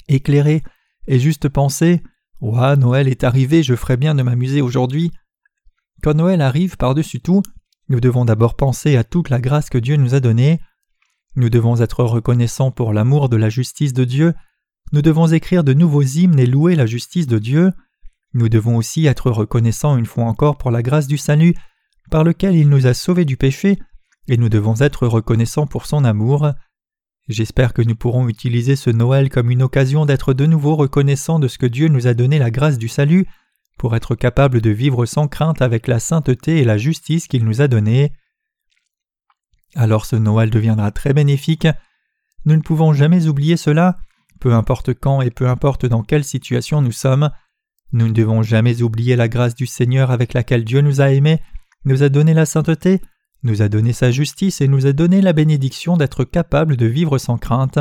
éclairés, 0.09 0.63
et 1.07 1.19
juste 1.19 1.49
penser 1.49 2.03
Ouah, 2.41 2.77
Noël 2.77 3.09
est 3.09 3.25
arrivé, 3.25 3.63
je 3.63 3.75
ferais 3.75 3.97
bien 3.97 4.15
de 4.15 4.23
m'amuser 4.23 4.61
aujourd'hui. 4.61 5.11
Quand 6.03 6.15
Noël 6.15 6.43
arrive 6.43 6.77
par-dessus 6.77 7.21
tout, 7.21 7.43
nous 7.89 8.01
devons 8.01 8.25
d'abord 8.25 8.57
penser 8.57 8.97
à 8.97 9.05
toute 9.05 9.31
la 9.31 9.41
grâce 9.41 9.71
que 9.71 9.79
Dieu 9.79 9.97
nous 9.97 10.15
a 10.15 10.21
donnée. 10.21 10.61
Nous 11.37 11.49
devons 11.51 11.81
être 11.81 12.05
reconnaissants 12.05 12.71
pour 12.71 12.93
l'amour 12.93 13.29
de 13.29 13.37
la 13.37 13.49
justice 13.49 13.93
de 13.93 14.05
Dieu. 14.05 14.35
Nous 14.93 15.03
devons 15.03 15.29
écrire 15.29 15.65
de 15.65 15.73
nouveaux 15.73 16.03
hymnes 16.03 16.39
et 16.39 16.47
louer 16.47 16.77
la 16.77 16.87
justice 16.87 17.27
de 17.27 17.39
Dieu. 17.39 17.73
Nous 18.35 18.49
devons 18.49 18.77
aussi 18.77 19.07
être 19.07 19.31
reconnaissants 19.31 19.97
une 19.97 20.07
fois 20.07 20.25
encore 20.25 20.59
pour 20.59 20.71
la 20.71 20.83
grâce 20.83 21.07
du 21.07 21.17
salut, 21.17 21.55
par 22.11 22.25
lequel 22.25 22.55
il 22.55 22.69
nous 22.69 22.87
a 22.87 22.95
sauvés 22.95 23.25
du 23.25 23.37
péché, 23.37 23.79
et 24.29 24.37
nous 24.37 24.49
devons 24.49 24.81
être 24.81 25.07
reconnaissants 25.07 25.67
pour 25.67 25.87
son 25.87 26.05
amour. 26.05 26.53
J'espère 27.29 27.73
que 27.73 27.83
nous 27.83 27.97
pourrons 27.97 28.29
utiliser 28.29 28.77
ce 28.77 28.91
Noël 28.91 29.31
comme 29.31 29.51
une 29.51 29.63
occasion 29.63 30.07
d'être 30.07 30.33
de 30.33 30.47
nouveau 30.47 30.77
reconnaissants 30.77 31.41
de 31.41 31.49
ce 31.49 31.59
que 31.59 31.67
Dieu 31.67 31.89
nous 31.89 32.07
a 32.07 32.15
donné 32.15 32.39
la 32.39 32.51
grâce 32.51 32.79
du 32.79 32.89
salut, 32.89 33.27
pour 33.79 33.95
être 33.95 34.15
capables 34.15 34.61
de 34.61 34.71
vivre 34.71 35.07
sans 35.07 35.29
crainte 35.29 35.61
avec 35.61 35.87
la 35.87 35.99
sainteté 35.99 36.59
et 36.59 36.65
la 36.65 36.79
justice 36.79 37.27
qu'il 37.29 37.45
nous 37.45 37.61
a 37.61 37.69
donnée. 37.69 38.13
Alors 39.75 40.07
ce 40.07 40.17
Noël 40.17 40.51
deviendra 40.51 40.91
très 40.91 41.13
bénéfique. 41.13 41.69
Nous 42.45 42.57
ne 42.57 42.63
pouvons 42.63 42.93
jamais 42.93 43.27
oublier 43.27 43.57
cela, 43.57 43.97
peu 44.41 44.55
importe 44.55 44.95
quand 44.95 45.21
et 45.21 45.31
peu 45.31 45.49
importe 45.49 45.85
dans 45.85 46.03
quelle 46.03 46.25
situation 46.25 46.81
nous 46.81 46.93
sommes. 46.93 47.31
Nous 47.93 48.09
ne 48.09 48.13
devons 48.13 48.43
jamais 48.43 48.83
oublier 48.83 49.17
la 49.17 49.29
grâce 49.29 49.55
du 49.55 49.67
Seigneur 49.67 50.11
avec 50.11 50.33
laquelle 50.33 50.65
Dieu 50.65 50.81
nous 50.81 51.01
a 51.01 51.11
aimés, 51.11 51.41
nous 51.85 52.03
a 52.03 52.09
donné 52.09 52.35
la 52.35 52.47
sainteté, 52.47 53.01
nous 53.43 53.63
a 53.63 53.69
donné 53.69 53.93
sa 53.93 54.11
justice 54.11 54.61
et 54.61 54.69
nous 54.69 54.87
a 54.87 54.93
donné 54.93 55.21
la 55.21 55.33
bénédiction 55.33 55.97
d'être 55.97 56.25
capables 56.25 56.77
de 56.77 56.87
vivre 56.87 57.19
sans 57.19 57.39
crainte. 57.39 57.79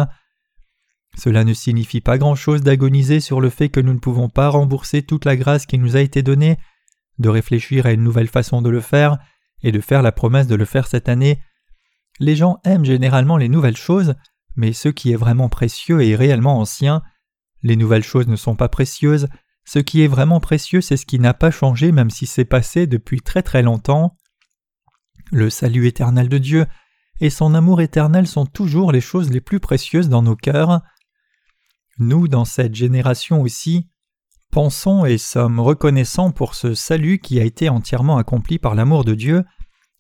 Cela 1.17 1.43
ne 1.43 1.53
signifie 1.53 2.01
pas 2.01 2.17
grand-chose 2.17 2.61
d'agoniser 2.61 3.19
sur 3.19 3.41
le 3.41 3.49
fait 3.49 3.69
que 3.69 3.79
nous 3.79 3.93
ne 3.93 3.99
pouvons 3.99 4.29
pas 4.29 4.49
rembourser 4.49 5.01
toute 5.01 5.25
la 5.25 5.35
grâce 5.35 5.65
qui 5.65 5.77
nous 5.77 5.95
a 5.95 6.01
été 6.01 6.23
donnée, 6.23 6.57
de 7.19 7.29
réfléchir 7.29 7.85
à 7.85 7.91
une 7.91 8.03
nouvelle 8.03 8.27
façon 8.27 8.61
de 8.61 8.69
le 8.69 8.81
faire, 8.81 9.17
et 9.63 9.71
de 9.71 9.79
faire 9.79 10.01
la 10.01 10.11
promesse 10.11 10.47
de 10.47 10.55
le 10.55 10.65
faire 10.65 10.87
cette 10.87 11.09
année. 11.09 11.39
Les 12.19 12.35
gens 12.35 12.59
aiment 12.63 12.85
généralement 12.85 13.37
les 13.37 13.49
nouvelles 13.49 13.77
choses, 13.77 14.15
mais 14.55 14.73
ce 14.73 14.89
qui 14.89 15.11
est 15.11 15.17
vraiment 15.17 15.49
précieux 15.49 16.05
est 16.05 16.15
réellement 16.15 16.59
ancien. 16.59 17.01
Les 17.63 17.75
nouvelles 17.75 18.03
choses 18.03 18.27
ne 18.27 18.35
sont 18.35 18.55
pas 18.55 18.69
précieuses, 18.69 19.27
ce 19.65 19.79
qui 19.79 20.03
est 20.03 20.07
vraiment 20.07 20.39
précieux 20.39 20.81
c'est 20.81 20.97
ce 20.97 21.05
qui 21.05 21.19
n'a 21.19 21.33
pas 21.33 21.49
changé 21.49 21.91
même 21.91 22.11
si 22.11 22.27
c'est 22.27 22.45
passé 22.45 22.85
depuis 22.85 23.21
très 23.21 23.41
très 23.41 23.63
longtemps. 23.63 24.15
Le 25.31 25.49
salut 25.49 25.87
éternel 25.87 26.29
de 26.29 26.37
Dieu 26.37 26.65
et 27.19 27.29
son 27.29 27.53
amour 27.53 27.81
éternel 27.81 28.27
sont 28.27 28.45
toujours 28.45 28.91
les 28.91 29.01
choses 29.01 29.31
les 29.31 29.41
plus 29.41 29.59
précieuses 29.59 30.09
dans 30.09 30.21
nos 30.21 30.35
cœurs. 30.35 30.81
Nous, 31.97 32.27
dans 32.27 32.45
cette 32.45 32.75
génération 32.75 33.41
aussi, 33.41 33.87
pensons 34.51 35.05
et 35.05 35.17
sommes 35.17 35.59
reconnaissants 35.59 36.31
pour 36.31 36.55
ce 36.55 36.73
salut 36.73 37.19
qui 37.19 37.39
a 37.39 37.43
été 37.43 37.69
entièrement 37.69 38.17
accompli 38.17 38.59
par 38.59 38.75
l'amour 38.75 39.05
de 39.05 39.15
Dieu, 39.15 39.43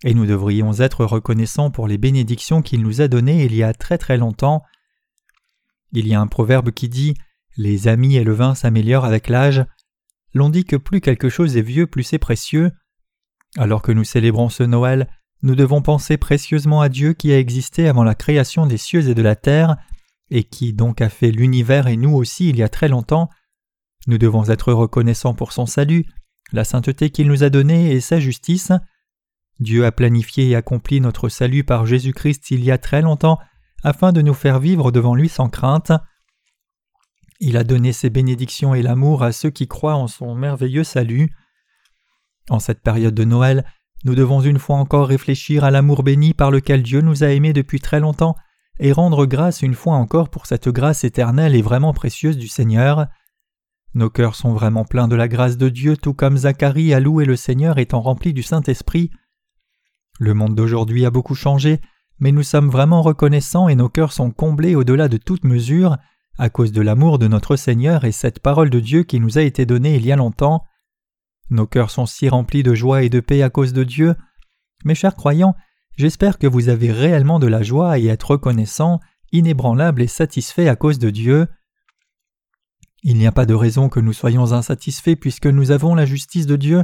et 0.03 0.13
nous 0.13 0.25
devrions 0.25 0.73
être 0.73 1.05
reconnaissants 1.05 1.71
pour 1.71 1.87
les 1.87 1.97
bénédictions 1.97 2.61
qu'il 2.61 2.81
nous 2.81 3.01
a 3.01 3.07
données 3.07 3.45
il 3.45 3.55
y 3.55 3.63
a 3.63 3.73
très 3.73 3.97
très 3.97 4.17
longtemps. 4.17 4.61
Il 5.93 6.07
y 6.07 6.13
a 6.13 6.19
un 6.19 6.27
proverbe 6.27 6.71
qui 6.71 6.89
dit 6.89 7.15
Les 7.55 7.87
amis 7.87 8.17
et 8.17 8.25
le 8.25 8.33
vin 8.33 8.55
s'améliorent 8.55 9.05
avec 9.05 9.29
l'âge. 9.29 9.65
L'on 10.33 10.49
dit 10.49 10.65
que 10.65 10.75
plus 10.75 10.99
quelque 10.99 11.29
chose 11.29 11.55
est 11.55 11.61
vieux, 11.61 11.87
plus 11.87 12.03
c'est 12.03 12.19
précieux. 12.19 12.71
Alors 13.57 13.81
que 13.81 13.91
nous 13.91 14.03
célébrons 14.03 14.49
ce 14.49 14.63
Noël, 14.63 15.07
nous 15.41 15.55
devons 15.55 15.81
penser 15.81 16.17
précieusement 16.17 16.81
à 16.81 16.89
Dieu 16.89 17.13
qui 17.13 17.31
a 17.31 17.39
existé 17.39 17.87
avant 17.87 18.03
la 18.03 18.15
création 18.15 18.65
des 18.65 18.77
cieux 18.77 19.09
et 19.09 19.15
de 19.15 19.21
la 19.21 19.35
terre, 19.35 19.77
et 20.29 20.43
qui 20.43 20.73
donc 20.73 21.01
a 21.01 21.09
fait 21.09 21.31
l'univers 21.31 21.87
et 21.87 21.97
nous 21.97 22.13
aussi 22.13 22.49
il 22.49 22.57
y 22.57 22.63
a 22.63 22.69
très 22.69 22.87
longtemps. 22.87 23.29
Nous 24.07 24.17
devons 24.17 24.49
être 24.49 24.73
reconnaissants 24.73 25.33
pour 25.33 25.51
son 25.51 25.65
salut, 25.65 26.05
la 26.51 26.63
sainteté 26.63 27.09
qu'il 27.09 27.27
nous 27.27 27.43
a 27.43 27.49
donnée 27.49 27.91
et 27.91 28.01
sa 28.01 28.19
justice. 28.19 28.71
Dieu 29.59 29.85
a 29.85 29.91
planifié 29.91 30.49
et 30.49 30.55
accompli 30.55 30.99
notre 30.99 31.29
salut 31.29 31.63
par 31.63 31.85
Jésus-Christ 31.85 32.51
il 32.51 32.63
y 32.63 32.71
a 32.71 32.77
très 32.77 33.01
longtemps 33.01 33.39
afin 33.83 34.11
de 34.11 34.21
nous 34.21 34.33
faire 34.33 34.59
vivre 34.59 34.91
devant 34.91 35.15
lui 35.15 35.29
sans 35.29 35.49
crainte. 35.49 35.91
Il 37.39 37.57
a 37.57 37.63
donné 37.63 37.93
ses 37.93 38.09
bénédictions 38.09 38.73
et 38.73 38.81
l'amour 38.81 39.23
à 39.23 39.31
ceux 39.31 39.49
qui 39.49 39.67
croient 39.67 39.95
en 39.95 40.07
son 40.07 40.35
merveilleux 40.35 40.83
salut. 40.83 41.31
En 42.49 42.59
cette 42.59 42.81
période 42.81 43.15
de 43.15 43.23
Noël, 43.23 43.65
nous 44.03 44.15
devons 44.15 44.41
une 44.41 44.59
fois 44.59 44.77
encore 44.77 45.07
réfléchir 45.07 45.63
à 45.63 45.71
l'amour 45.71 46.03
béni 46.03 46.33
par 46.33 46.51
lequel 46.51 46.83
Dieu 46.83 47.01
nous 47.01 47.23
a 47.23 47.29
aimés 47.29 47.53
depuis 47.53 47.79
très 47.79 47.99
longtemps 47.99 48.35
et 48.79 48.91
rendre 48.91 49.25
grâce 49.25 49.61
une 49.61 49.73
fois 49.73 49.95
encore 49.95 50.29
pour 50.29 50.45
cette 50.45 50.69
grâce 50.69 51.03
éternelle 51.03 51.55
et 51.55 51.61
vraiment 51.61 51.93
précieuse 51.93 52.37
du 52.37 52.47
Seigneur. 52.47 53.07
Nos 53.93 54.09
cœurs 54.09 54.35
sont 54.35 54.53
vraiment 54.53 54.83
pleins 54.83 55.07
de 55.07 55.15
la 55.15 55.27
grâce 55.27 55.57
de 55.57 55.69
Dieu, 55.69 55.95
tout 55.97 56.13
comme 56.13 56.37
Zacharie 56.37 56.93
a 56.93 56.99
loué 56.99 57.25
le 57.25 57.35
Seigneur 57.35 57.79
étant 57.79 58.01
rempli 58.01 58.33
du 58.33 58.43
Saint-Esprit. 58.43 59.09
Le 60.19 60.33
monde 60.33 60.55
d'aujourd'hui 60.55 61.05
a 61.05 61.11
beaucoup 61.11 61.35
changé, 61.35 61.79
mais 62.19 62.31
nous 62.31 62.43
sommes 62.43 62.69
vraiment 62.69 63.01
reconnaissants 63.01 63.69
et 63.69 63.75
nos 63.75 63.89
cœurs 63.89 64.13
sont 64.13 64.31
comblés 64.31 64.75
au-delà 64.75 65.07
de 65.07 65.17
toute 65.17 65.45
mesure 65.45 65.97
à 66.37 66.49
cause 66.49 66.73
de 66.73 66.81
l'amour 66.81 67.19
de 67.19 67.27
notre 67.27 67.55
Seigneur 67.55 68.03
et 68.03 68.11
cette 68.11 68.39
parole 68.39 68.69
de 68.69 68.79
Dieu 68.79 69.03
qui 69.03 69.19
nous 69.19 69.37
a 69.37 69.41
été 69.41 69.65
donnée 69.65 69.95
il 69.95 70.05
y 70.05 70.11
a 70.11 70.17
longtemps. 70.17 70.65
Nos 71.49 71.67
cœurs 71.67 71.91
sont 71.91 72.05
si 72.05 72.27
remplis 72.29 72.63
de 72.63 72.73
joie 72.73 73.03
et 73.03 73.09
de 73.09 73.19
paix 73.19 73.41
à 73.41 73.49
cause 73.49 73.73
de 73.73 73.83
Dieu. 73.83 74.15
Mes 74.83 74.95
chers 74.95 75.15
croyants, 75.15 75.55
j'espère 75.95 76.37
que 76.37 76.47
vous 76.47 76.69
avez 76.69 76.91
réellement 76.91 77.39
de 77.39 77.47
la 77.47 77.61
joie 77.61 77.99
et 77.99 78.05
êtes 78.05 78.23
reconnaissants, 78.23 78.99
inébranlables 79.31 80.01
et 80.01 80.07
satisfaits 80.07 80.67
à 80.67 80.75
cause 80.75 80.99
de 80.99 81.09
Dieu. 81.09 81.47
Il 83.03 83.17
n'y 83.17 83.27
a 83.27 83.31
pas 83.31 83.45
de 83.45 83.53
raison 83.53 83.89
que 83.89 83.99
nous 83.99 84.13
soyons 84.13 84.53
insatisfaits 84.53 85.15
puisque 85.15 85.45
nous 85.45 85.71
avons 85.71 85.93
la 85.93 86.05
justice 86.05 86.47
de 86.47 86.55
Dieu. 86.55 86.83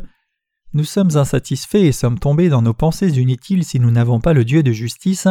Nous 0.74 0.84
sommes 0.84 1.18
insatisfaits 1.18 1.77
et 1.77 1.91
sommes 1.91 2.20
tombés 2.20 2.50
dans 2.50 2.62
nos 2.62 2.74
pensées 2.74 3.20
inutiles 3.20 3.65
si 3.65 3.80
nous 3.80 3.91
n'avons 3.91 4.22
pas 4.22 4.34
le 4.34 4.46
Dieu 4.46 4.62
de 4.62 4.72
justice, 4.72 5.27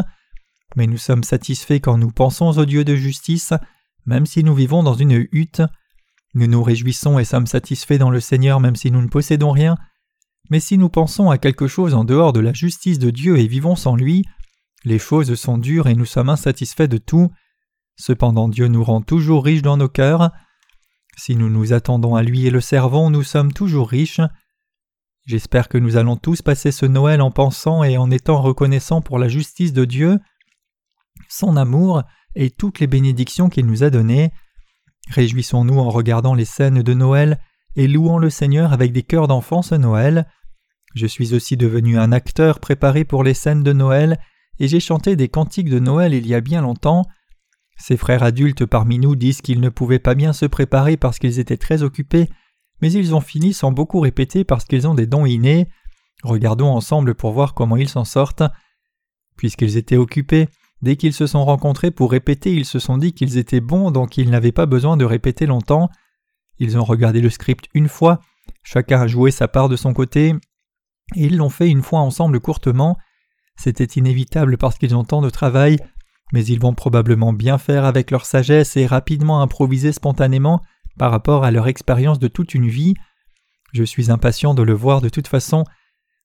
mais 0.77 0.87
nous 0.87 0.99
sommes 0.99 1.23
satisfaits 1.23 1.81
quand 1.81 1.97
nous 1.97 2.11
pensons 2.11 2.59
au 2.59 2.65
Dieu 2.65 2.85
de 2.85 2.97
justice, 2.97 3.53
même 4.05 4.27
si 4.27 4.43
nous 4.43 4.55
vivons 4.55 4.83
dans 4.83 4.95
une 4.95 5.27
hutte. 5.33 5.63
Nous 6.35 6.47
nous 6.47 6.63
réjouissons 6.63 7.19
et 7.19 7.25
sommes 7.25 7.47
satisfaits 7.47 7.99
dans 7.99 8.11
le 8.11 8.21
Seigneur 8.21 8.61
même 8.61 8.77
si 8.77 8.91
nous 8.91 9.03
ne 9.03 9.09
possédons 9.09 9.51
rien, 9.51 9.77
mais 10.49 10.61
si 10.61 10.79
nous 10.79 10.89
pensons 10.89 11.31
à 11.31 11.39
quelque 11.39 11.67
chose 11.67 11.95
en 11.95 12.05
dehors 12.05 12.33
de 12.33 12.41
la 12.41 12.53
justice 12.53 12.99
de 12.99 13.11
Dieu 13.11 13.39
et 13.39 13.47
vivons 13.47 13.77
sans 13.77 13.97
lui, 13.97 14.25
les 14.85 14.99
choses 14.99 15.35
sont 15.35 15.59
dures 15.59 15.87
et 15.87 15.95
nous 15.95 16.07
sommes 16.07 16.29
insatisfaits 16.29 16.89
de 16.89 16.99
tout. 16.99 17.31
Cependant 17.97 18.49
Dieu 18.49 18.69
nous 18.69 18.83
rend 18.83 19.03
toujours 19.03 19.45
riches 19.45 19.63
dans 19.63 19.77
nos 19.77 19.89
cœurs. 19.89 20.31
Si 21.17 21.37
nous 21.37 21.51
nous 21.51 21.73
attendons 21.73 22.15
à 22.15 22.23
lui 22.23 22.47
et 22.47 22.51
le 22.51 22.61
servons, 22.61 23.11
nous 23.11 23.23
sommes 23.23 23.53
toujours 23.53 23.89
riches. 23.89 24.21
J'espère 25.27 25.69
que 25.69 25.79
nous 25.79 25.97
allons 25.97 26.17
tous 26.17 26.43
passer 26.43 26.73
ce 26.73 26.87
Noël 26.87 27.21
en 27.21 27.31
pensant 27.31 27.85
et 27.85 27.99
en 27.99 28.11
étant 28.11 28.41
reconnaissants 28.41 29.03
pour 29.03 29.19
la 29.19 29.29
justice 29.29 29.73
de 29.73 29.85
Dieu, 29.85 30.19
son 31.29 31.57
amour 31.57 32.03
et 32.35 32.51
toutes 32.51 32.81
les 32.81 32.87
bénédictions 32.87 33.49
qu'il 33.49 33.67
nous 33.67 33.83
a 33.85 33.91
données. 33.91 34.33
Réjouissons-nous 35.11 35.79
en 35.79 35.91
regardant 35.91 36.35
les 36.35 36.45
scènes 36.45 36.83
de 36.83 36.95
Noël 36.95 37.41
et 37.75 37.89
louant 37.89 38.19
le 38.19 38.31
Seigneur 38.31 38.73
avec 38.73 38.93
des 38.93 39.03
cœurs 39.03 39.27
d'enfants 39.27 39.63
ce 39.63 39.75
Noël. 39.75 40.29
Je 40.95 41.07
suis 41.07 41.35
aussi 41.35 41.57
devenu 41.57 41.99
un 41.99 42.13
acteur 42.13 42.61
préparé 42.61 43.05
pour 43.05 43.25
les 43.25 43.35
scènes 43.35 43.65
de 43.65 43.73
Noël 43.73 44.19
et 44.61 44.69
j'ai 44.69 44.79
chanté 44.79 45.17
des 45.17 45.29
cantiques 45.29 45.69
de 45.69 45.81
Noël 45.81 46.15
il 46.15 46.27
y 46.27 46.35
a 46.35 46.41
bien 46.41 46.63
longtemps. 46.63 47.07
Ces 47.77 47.97
frères 47.97 48.23
adultes 48.23 48.67
parmi 48.67 48.99
nous 48.99 49.17
disent 49.17 49.41
qu'ils 49.41 49.61
ne 49.61 49.69
pouvaient 49.69 49.99
pas 49.99 50.15
bien 50.15 50.33
se 50.33 50.47
préparer 50.47 50.97
parce 50.97 51.19
qu'ils 51.19 51.41
étaient 51.41 51.57
très 51.57 51.83
occupés, 51.83 52.29
mais 52.81 52.93
ils 52.93 53.15
ont 53.15 53.21
fini 53.21 53.53
sans 53.53 53.73
beaucoup 53.73 54.01
répéter 54.01 54.45
parce 54.45 54.65
qu'ils 54.65 54.87
ont 54.87 54.95
des 54.95 55.07
dons 55.07 55.27
innés. 55.27 55.69
Regardons 56.23 56.69
ensemble 56.69 57.15
pour 57.15 57.33
voir 57.33 57.55
comment 57.55 57.77
ils 57.77 57.89
s'en 57.89 58.05
sortent. 58.05 58.45
Puisqu'ils 59.37 59.77
étaient 59.77 59.97
occupés, 59.97 60.49
dès 60.83 60.97
qu'ils 60.97 61.13
se 61.13 61.27
sont 61.27 61.45
rencontrés 61.45 61.91
pour 61.91 62.11
répéter, 62.11 62.53
ils 62.55 62.65
se 62.65 62.79
sont 62.79 62.99
dit 62.99 63.13
qu'ils 63.13 63.39
étaient 63.39 63.61
bons, 63.61 63.91
donc 63.91 64.17
ils 64.17 64.31
n'avaient 64.31 64.53
pas 64.53 64.67
besoin 64.67 64.97
de 64.97 65.05
répéter 65.05 65.47
longtemps. 65.47 65.91
Ils 66.59 66.79
ont 66.79 66.85
regardé 66.85 67.21
le 67.21 67.31
script 67.31 67.69
une 67.75 67.89
fois, 67.89 68.21
chacun 68.63 69.01
a 69.01 69.07
joué 69.07 69.31
sa 69.31 69.49
part 69.49 69.69
de 69.69 69.77
son 69.77 69.93
côté, 69.93 70.35
et 71.17 71.25
ils 71.25 71.37
l'ont 71.37 71.51
fait 71.51 71.69
une 71.69 71.83
fois 71.83 72.01
ensemble 72.01 72.41
courtement. 72.41 72.97
C'était 73.57 73.85
inévitable 73.85 74.57
parce 74.57 74.79
qu'ils 74.79 74.95
ont 74.95 75.05
tant 75.05 75.21
de 75.21 75.31
travail, 75.31 75.79
mais 76.33 76.45
ils 76.45 76.61
vont 76.61 76.75
probablement 76.75 77.33
bien 77.33 77.59
faire 77.59 77.85
avec 77.85 78.11
leur 78.11 78.25
sagesse 78.25 78.77
et 78.77 78.87
rapidement 78.87 79.43
improviser 79.43 79.93
spontanément 79.93 80.63
par 80.99 81.11
rapport 81.11 81.45
à 81.45 81.51
leur 81.51 81.67
expérience 81.67 82.19
de 82.19 82.29
toute 82.29 82.55
une 82.55 82.69
vie. 82.69 82.95
Je 83.73 83.85
suis 83.85 84.11
impatient 84.11 84.55
de 84.55 84.63
le 84.63 84.73
voir 84.73 85.01
de 85.01 85.09
toute 85.09 85.29
façon. 85.29 85.65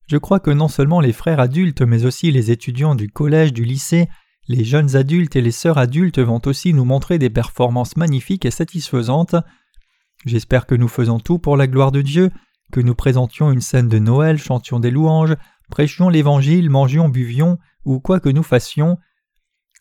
Je 0.08 0.18
crois 0.18 0.40
que 0.40 0.52
non 0.52 0.68
seulement 0.68 1.00
les 1.00 1.14
frères 1.14 1.40
adultes, 1.40 1.82
mais 1.82 2.06
aussi 2.06 2.32
les 2.32 2.52
étudiants 2.52 2.96
du 2.96 3.10
collège, 3.10 3.54
du 3.54 3.64
lycée, 3.64 4.08
les 4.48 4.64
jeunes 4.64 4.96
adultes 4.96 5.36
et 5.36 5.42
les 5.42 5.52
sœurs 5.52 5.78
adultes 5.78 6.20
vont 6.20 6.42
aussi 6.46 6.74
nous 6.74 6.86
montrer 6.86 7.18
des 7.18 7.30
performances 7.30 7.98
magnifiques 7.98 8.46
et 8.46 8.52
satisfaisantes. 8.52 9.36
J'espère 10.26 10.66
que 10.66 10.76
nous 10.76 10.88
faisons 10.88 11.20
tout 11.20 11.40
pour 11.40 11.58
la 11.58 11.68
gloire 11.68 11.92
de 11.92 12.02
Dieu, 12.02 12.32
que 12.72 12.80
nous 12.80 12.96
présentions 12.96 13.52
une 13.52 13.62
scène 13.62 13.90
de 13.90 14.00
Noël, 14.00 14.38
chantions 14.38 14.80
des 14.80 14.92
louanges, 14.92 15.36
prêchions 15.70 16.10
l'Évangile, 16.10 16.70
mangions, 16.70 17.10
buvions, 17.10 17.58
ou 17.86 18.00
quoi 18.00 18.20
que 18.20 18.30
nous 18.30 18.44
fassions. 18.44 18.98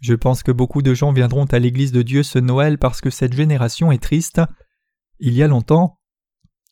Je 0.00 0.14
pense 0.14 0.42
que 0.42 0.52
beaucoup 0.52 0.82
de 0.82 0.94
gens 0.94 1.12
viendront 1.12 1.46
à 1.46 1.58
l'Église 1.58 1.92
de 1.92 2.02
Dieu 2.02 2.22
ce 2.22 2.38
Noël 2.38 2.78
parce 2.78 3.00
que 3.00 3.10
cette 3.10 3.32
génération 3.32 3.92
est 3.92 4.02
triste. 4.02 4.40
Il 5.18 5.34
y 5.34 5.42
a 5.42 5.48
longtemps, 5.48 5.98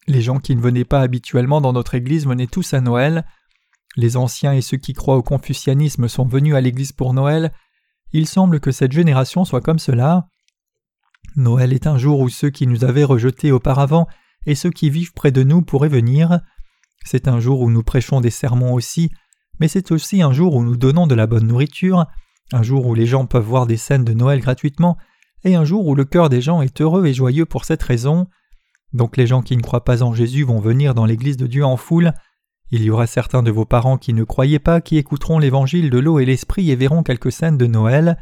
les 0.06 0.20
gens 0.20 0.38
qui 0.38 0.56
ne 0.56 0.60
venaient 0.60 0.84
pas 0.84 1.00
habituellement 1.00 1.60
dans 1.60 1.72
notre 1.72 1.94
Église 1.94 2.26
venaient 2.26 2.46
tous 2.46 2.74
à 2.74 2.80
Noël. 2.80 3.24
Les 3.96 4.16
anciens 4.16 4.52
et 4.52 4.62
ceux 4.62 4.76
qui 4.76 4.94
croient 4.94 5.16
au 5.16 5.22
confucianisme 5.22 6.08
sont 6.08 6.26
venus 6.26 6.54
à 6.54 6.60
l'Église 6.60 6.92
pour 6.92 7.14
Noël. 7.14 7.52
Il 8.12 8.26
semble 8.26 8.60
que 8.60 8.72
cette 8.72 8.92
génération 8.92 9.44
soit 9.44 9.60
comme 9.60 9.78
cela. 9.78 10.28
Noël 11.36 11.72
est 11.72 11.86
un 11.86 11.96
jour 11.96 12.20
où 12.20 12.28
ceux 12.28 12.50
qui 12.50 12.66
nous 12.66 12.84
avaient 12.84 13.04
rejetés 13.04 13.52
auparavant 13.52 14.06
et 14.46 14.54
ceux 14.54 14.70
qui 14.70 14.90
vivent 14.90 15.12
près 15.14 15.32
de 15.32 15.42
nous 15.42 15.62
pourraient 15.62 15.88
venir. 15.88 16.40
C'est 17.04 17.26
un 17.26 17.40
jour 17.40 17.60
où 17.60 17.70
nous 17.70 17.82
prêchons 17.82 18.20
des 18.20 18.30
sermons 18.30 18.74
aussi, 18.74 19.10
mais 19.60 19.68
c'est 19.68 19.92
aussi 19.92 20.22
un 20.22 20.32
jour 20.32 20.54
où 20.54 20.62
nous 20.62 20.76
donnons 20.76 21.06
de 21.06 21.14
la 21.14 21.26
bonne 21.26 21.46
nourriture, 21.46 22.06
un 22.52 22.62
jour 22.62 22.86
où 22.86 22.94
les 22.94 23.06
gens 23.06 23.26
peuvent 23.26 23.44
voir 23.44 23.66
des 23.66 23.76
scènes 23.76 24.04
de 24.04 24.12
Noël 24.12 24.40
gratuitement, 24.40 24.98
et 25.44 25.54
un 25.54 25.64
jour 25.64 25.86
où 25.86 25.94
le 25.94 26.04
cœur 26.04 26.28
des 26.28 26.40
gens 26.40 26.62
est 26.62 26.80
heureux 26.80 27.06
et 27.06 27.14
joyeux 27.14 27.46
pour 27.46 27.64
cette 27.64 27.82
raison. 27.82 28.26
Donc 28.92 29.16
les 29.16 29.26
gens 29.26 29.42
qui 29.42 29.56
ne 29.56 29.62
croient 29.62 29.84
pas 29.84 30.02
en 30.02 30.12
Jésus 30.12 30.44
vont 30.44 30.60
venir 30.60 30.94
dans 30.94 31.06
l'Église 31.06 31.36
de 31.36 31.46
Dieu 31.46 31.64
en 31.64 31.76
foule. 31.76 32.12
Il 32.74 32.82
y 32.82 32.88
aura 32.88 33.06
certains 33.06 33.42
de 33.42 33.50
vos 33.50 33.66
parents 33.66 33.98
qui 33.98 34.14
ne 34.14 34.24
croyaient 34.24 34.58
pas, 34.58 34.80
qui 34.80 34.96
écouteront 34.96 35.38
l'Évangile 35.38 35.90
de 35.90 35.98
l'eau 35.98 36.18
et 36.18 36.24
l'Esprit 36.24 36.70
et 36.70 36.74
verront 36.74 37.02
quelques 37.02 37.30
scènes 37.30 37.58
de 37.58 37.66
Noël. 37.66 38.18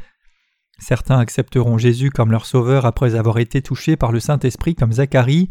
Certains 0.77 1.19
accepteront 1.19 1.77
Jésus 1.77 2.11
comme 2.11 2.31
leur 2.31 2.45
sauveur 2.45 2.85
après 2.85 3.15
avoir 3.15 3.37
été 3.37 3.61
touchés 3.61 3.95
par 3.95 4.11
le 4.11 4.19
Saint-Esprit 4.19 4.75
comme 4.75 4.91
Zacharie. 4.91 5.47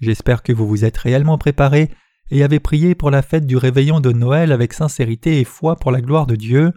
J'espère 0.00 0.42
que 0.42 0.52
vous 0.52 0.66
vous 0.66 0.84
êtes 0.84 0.96
réellement 0.96 1.38
préparés 1.38 1.88
et 2.32 2.42
avez 2.42 2.58
prié 2.58 2.96
pour 2.96 3.12
la 3.12 3.22
fête 3.22 3.46
du 3.46 3.56
réveillon 3.56 4.00
de 4.00 4.10
Noël 4.10 4.50
avec 4.50 4.72
sincérité 4.72 5.38
et 5.38 5.44
foi 5.44 5.76
pour 5.76 5.92
la 5.92 6.00
gloire 6.00 6.26
de 6.26 6.34
Dieu. 6.34 6.72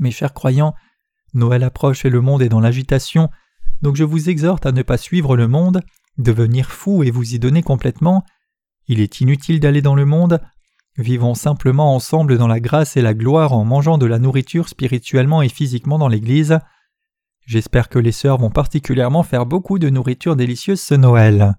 Mes 0.00 0.10
chers 0.10 0.34
croyants, 0.34 0.74
Noël 1.32 1.62
approche 1.62 2.04
et 2.04 2.10
le 2.10 2.20
monde 2.20 2.42
est 2.42 2.48
dans 2.48 2.60
l'agitation, 2.60 3.30
donc 3.82 3.94
je 3.94 4.04
vous 4.04 4.30
exhorte 4.30 4.66
à 4.66 4.72
ne 4.72 4.82
pas 4.82 4.96
suivre 4.96 5.36
le 5.36 5.46
monde, 5.46 5.80
devenir 6.18 6.72
fou 6.72 7.04
et 7.04 7.12
vous 7.12 7.34
y 7.34 7.38
donner 7.38 7.62
complètement. 7.62 8.24
Il 8.92 9.00
est 9.00 9.22
inutile 9.22 9.58
d'aller 9.58 9.80
dans 9.80 9.94
le 9.94 10.04
monde. 10.04 10.38
Vivons 10.98 11.32
simplement 11.32 11.94
ensemble 11.94 12.36
dans 12.36 12.46
la 12.46 12.60
grâce 12.60 12.94
et 12.98 13.00
la 13.00 13.14
gloire 13.14 13.54
en 13.54 13.64
mangeant 13.64 13.96
de 13.96 14.04
la 14.04 14.18
nourriture 14.18 14.68
spirituellement 14.68 15.40
et 15.40 15.48
physiquement 15.48 15.98
dans 15.98 16.08
l'Église. 16.08 16.58
J'espère 17.46 17.88
que 17.88 17.98
les 17.98 18.12
sœurs 18.12 18.36
vont 18.36 18.50
particulièrement 18.50 19.22
faire 19.22 19.46
beaucoup 19.46 19.78
de 19.78 19.88
nourriture 19.88 20.36
délicieuse 20.36 20.82
ce 20.82 20.92
Noël. 20.92 21.54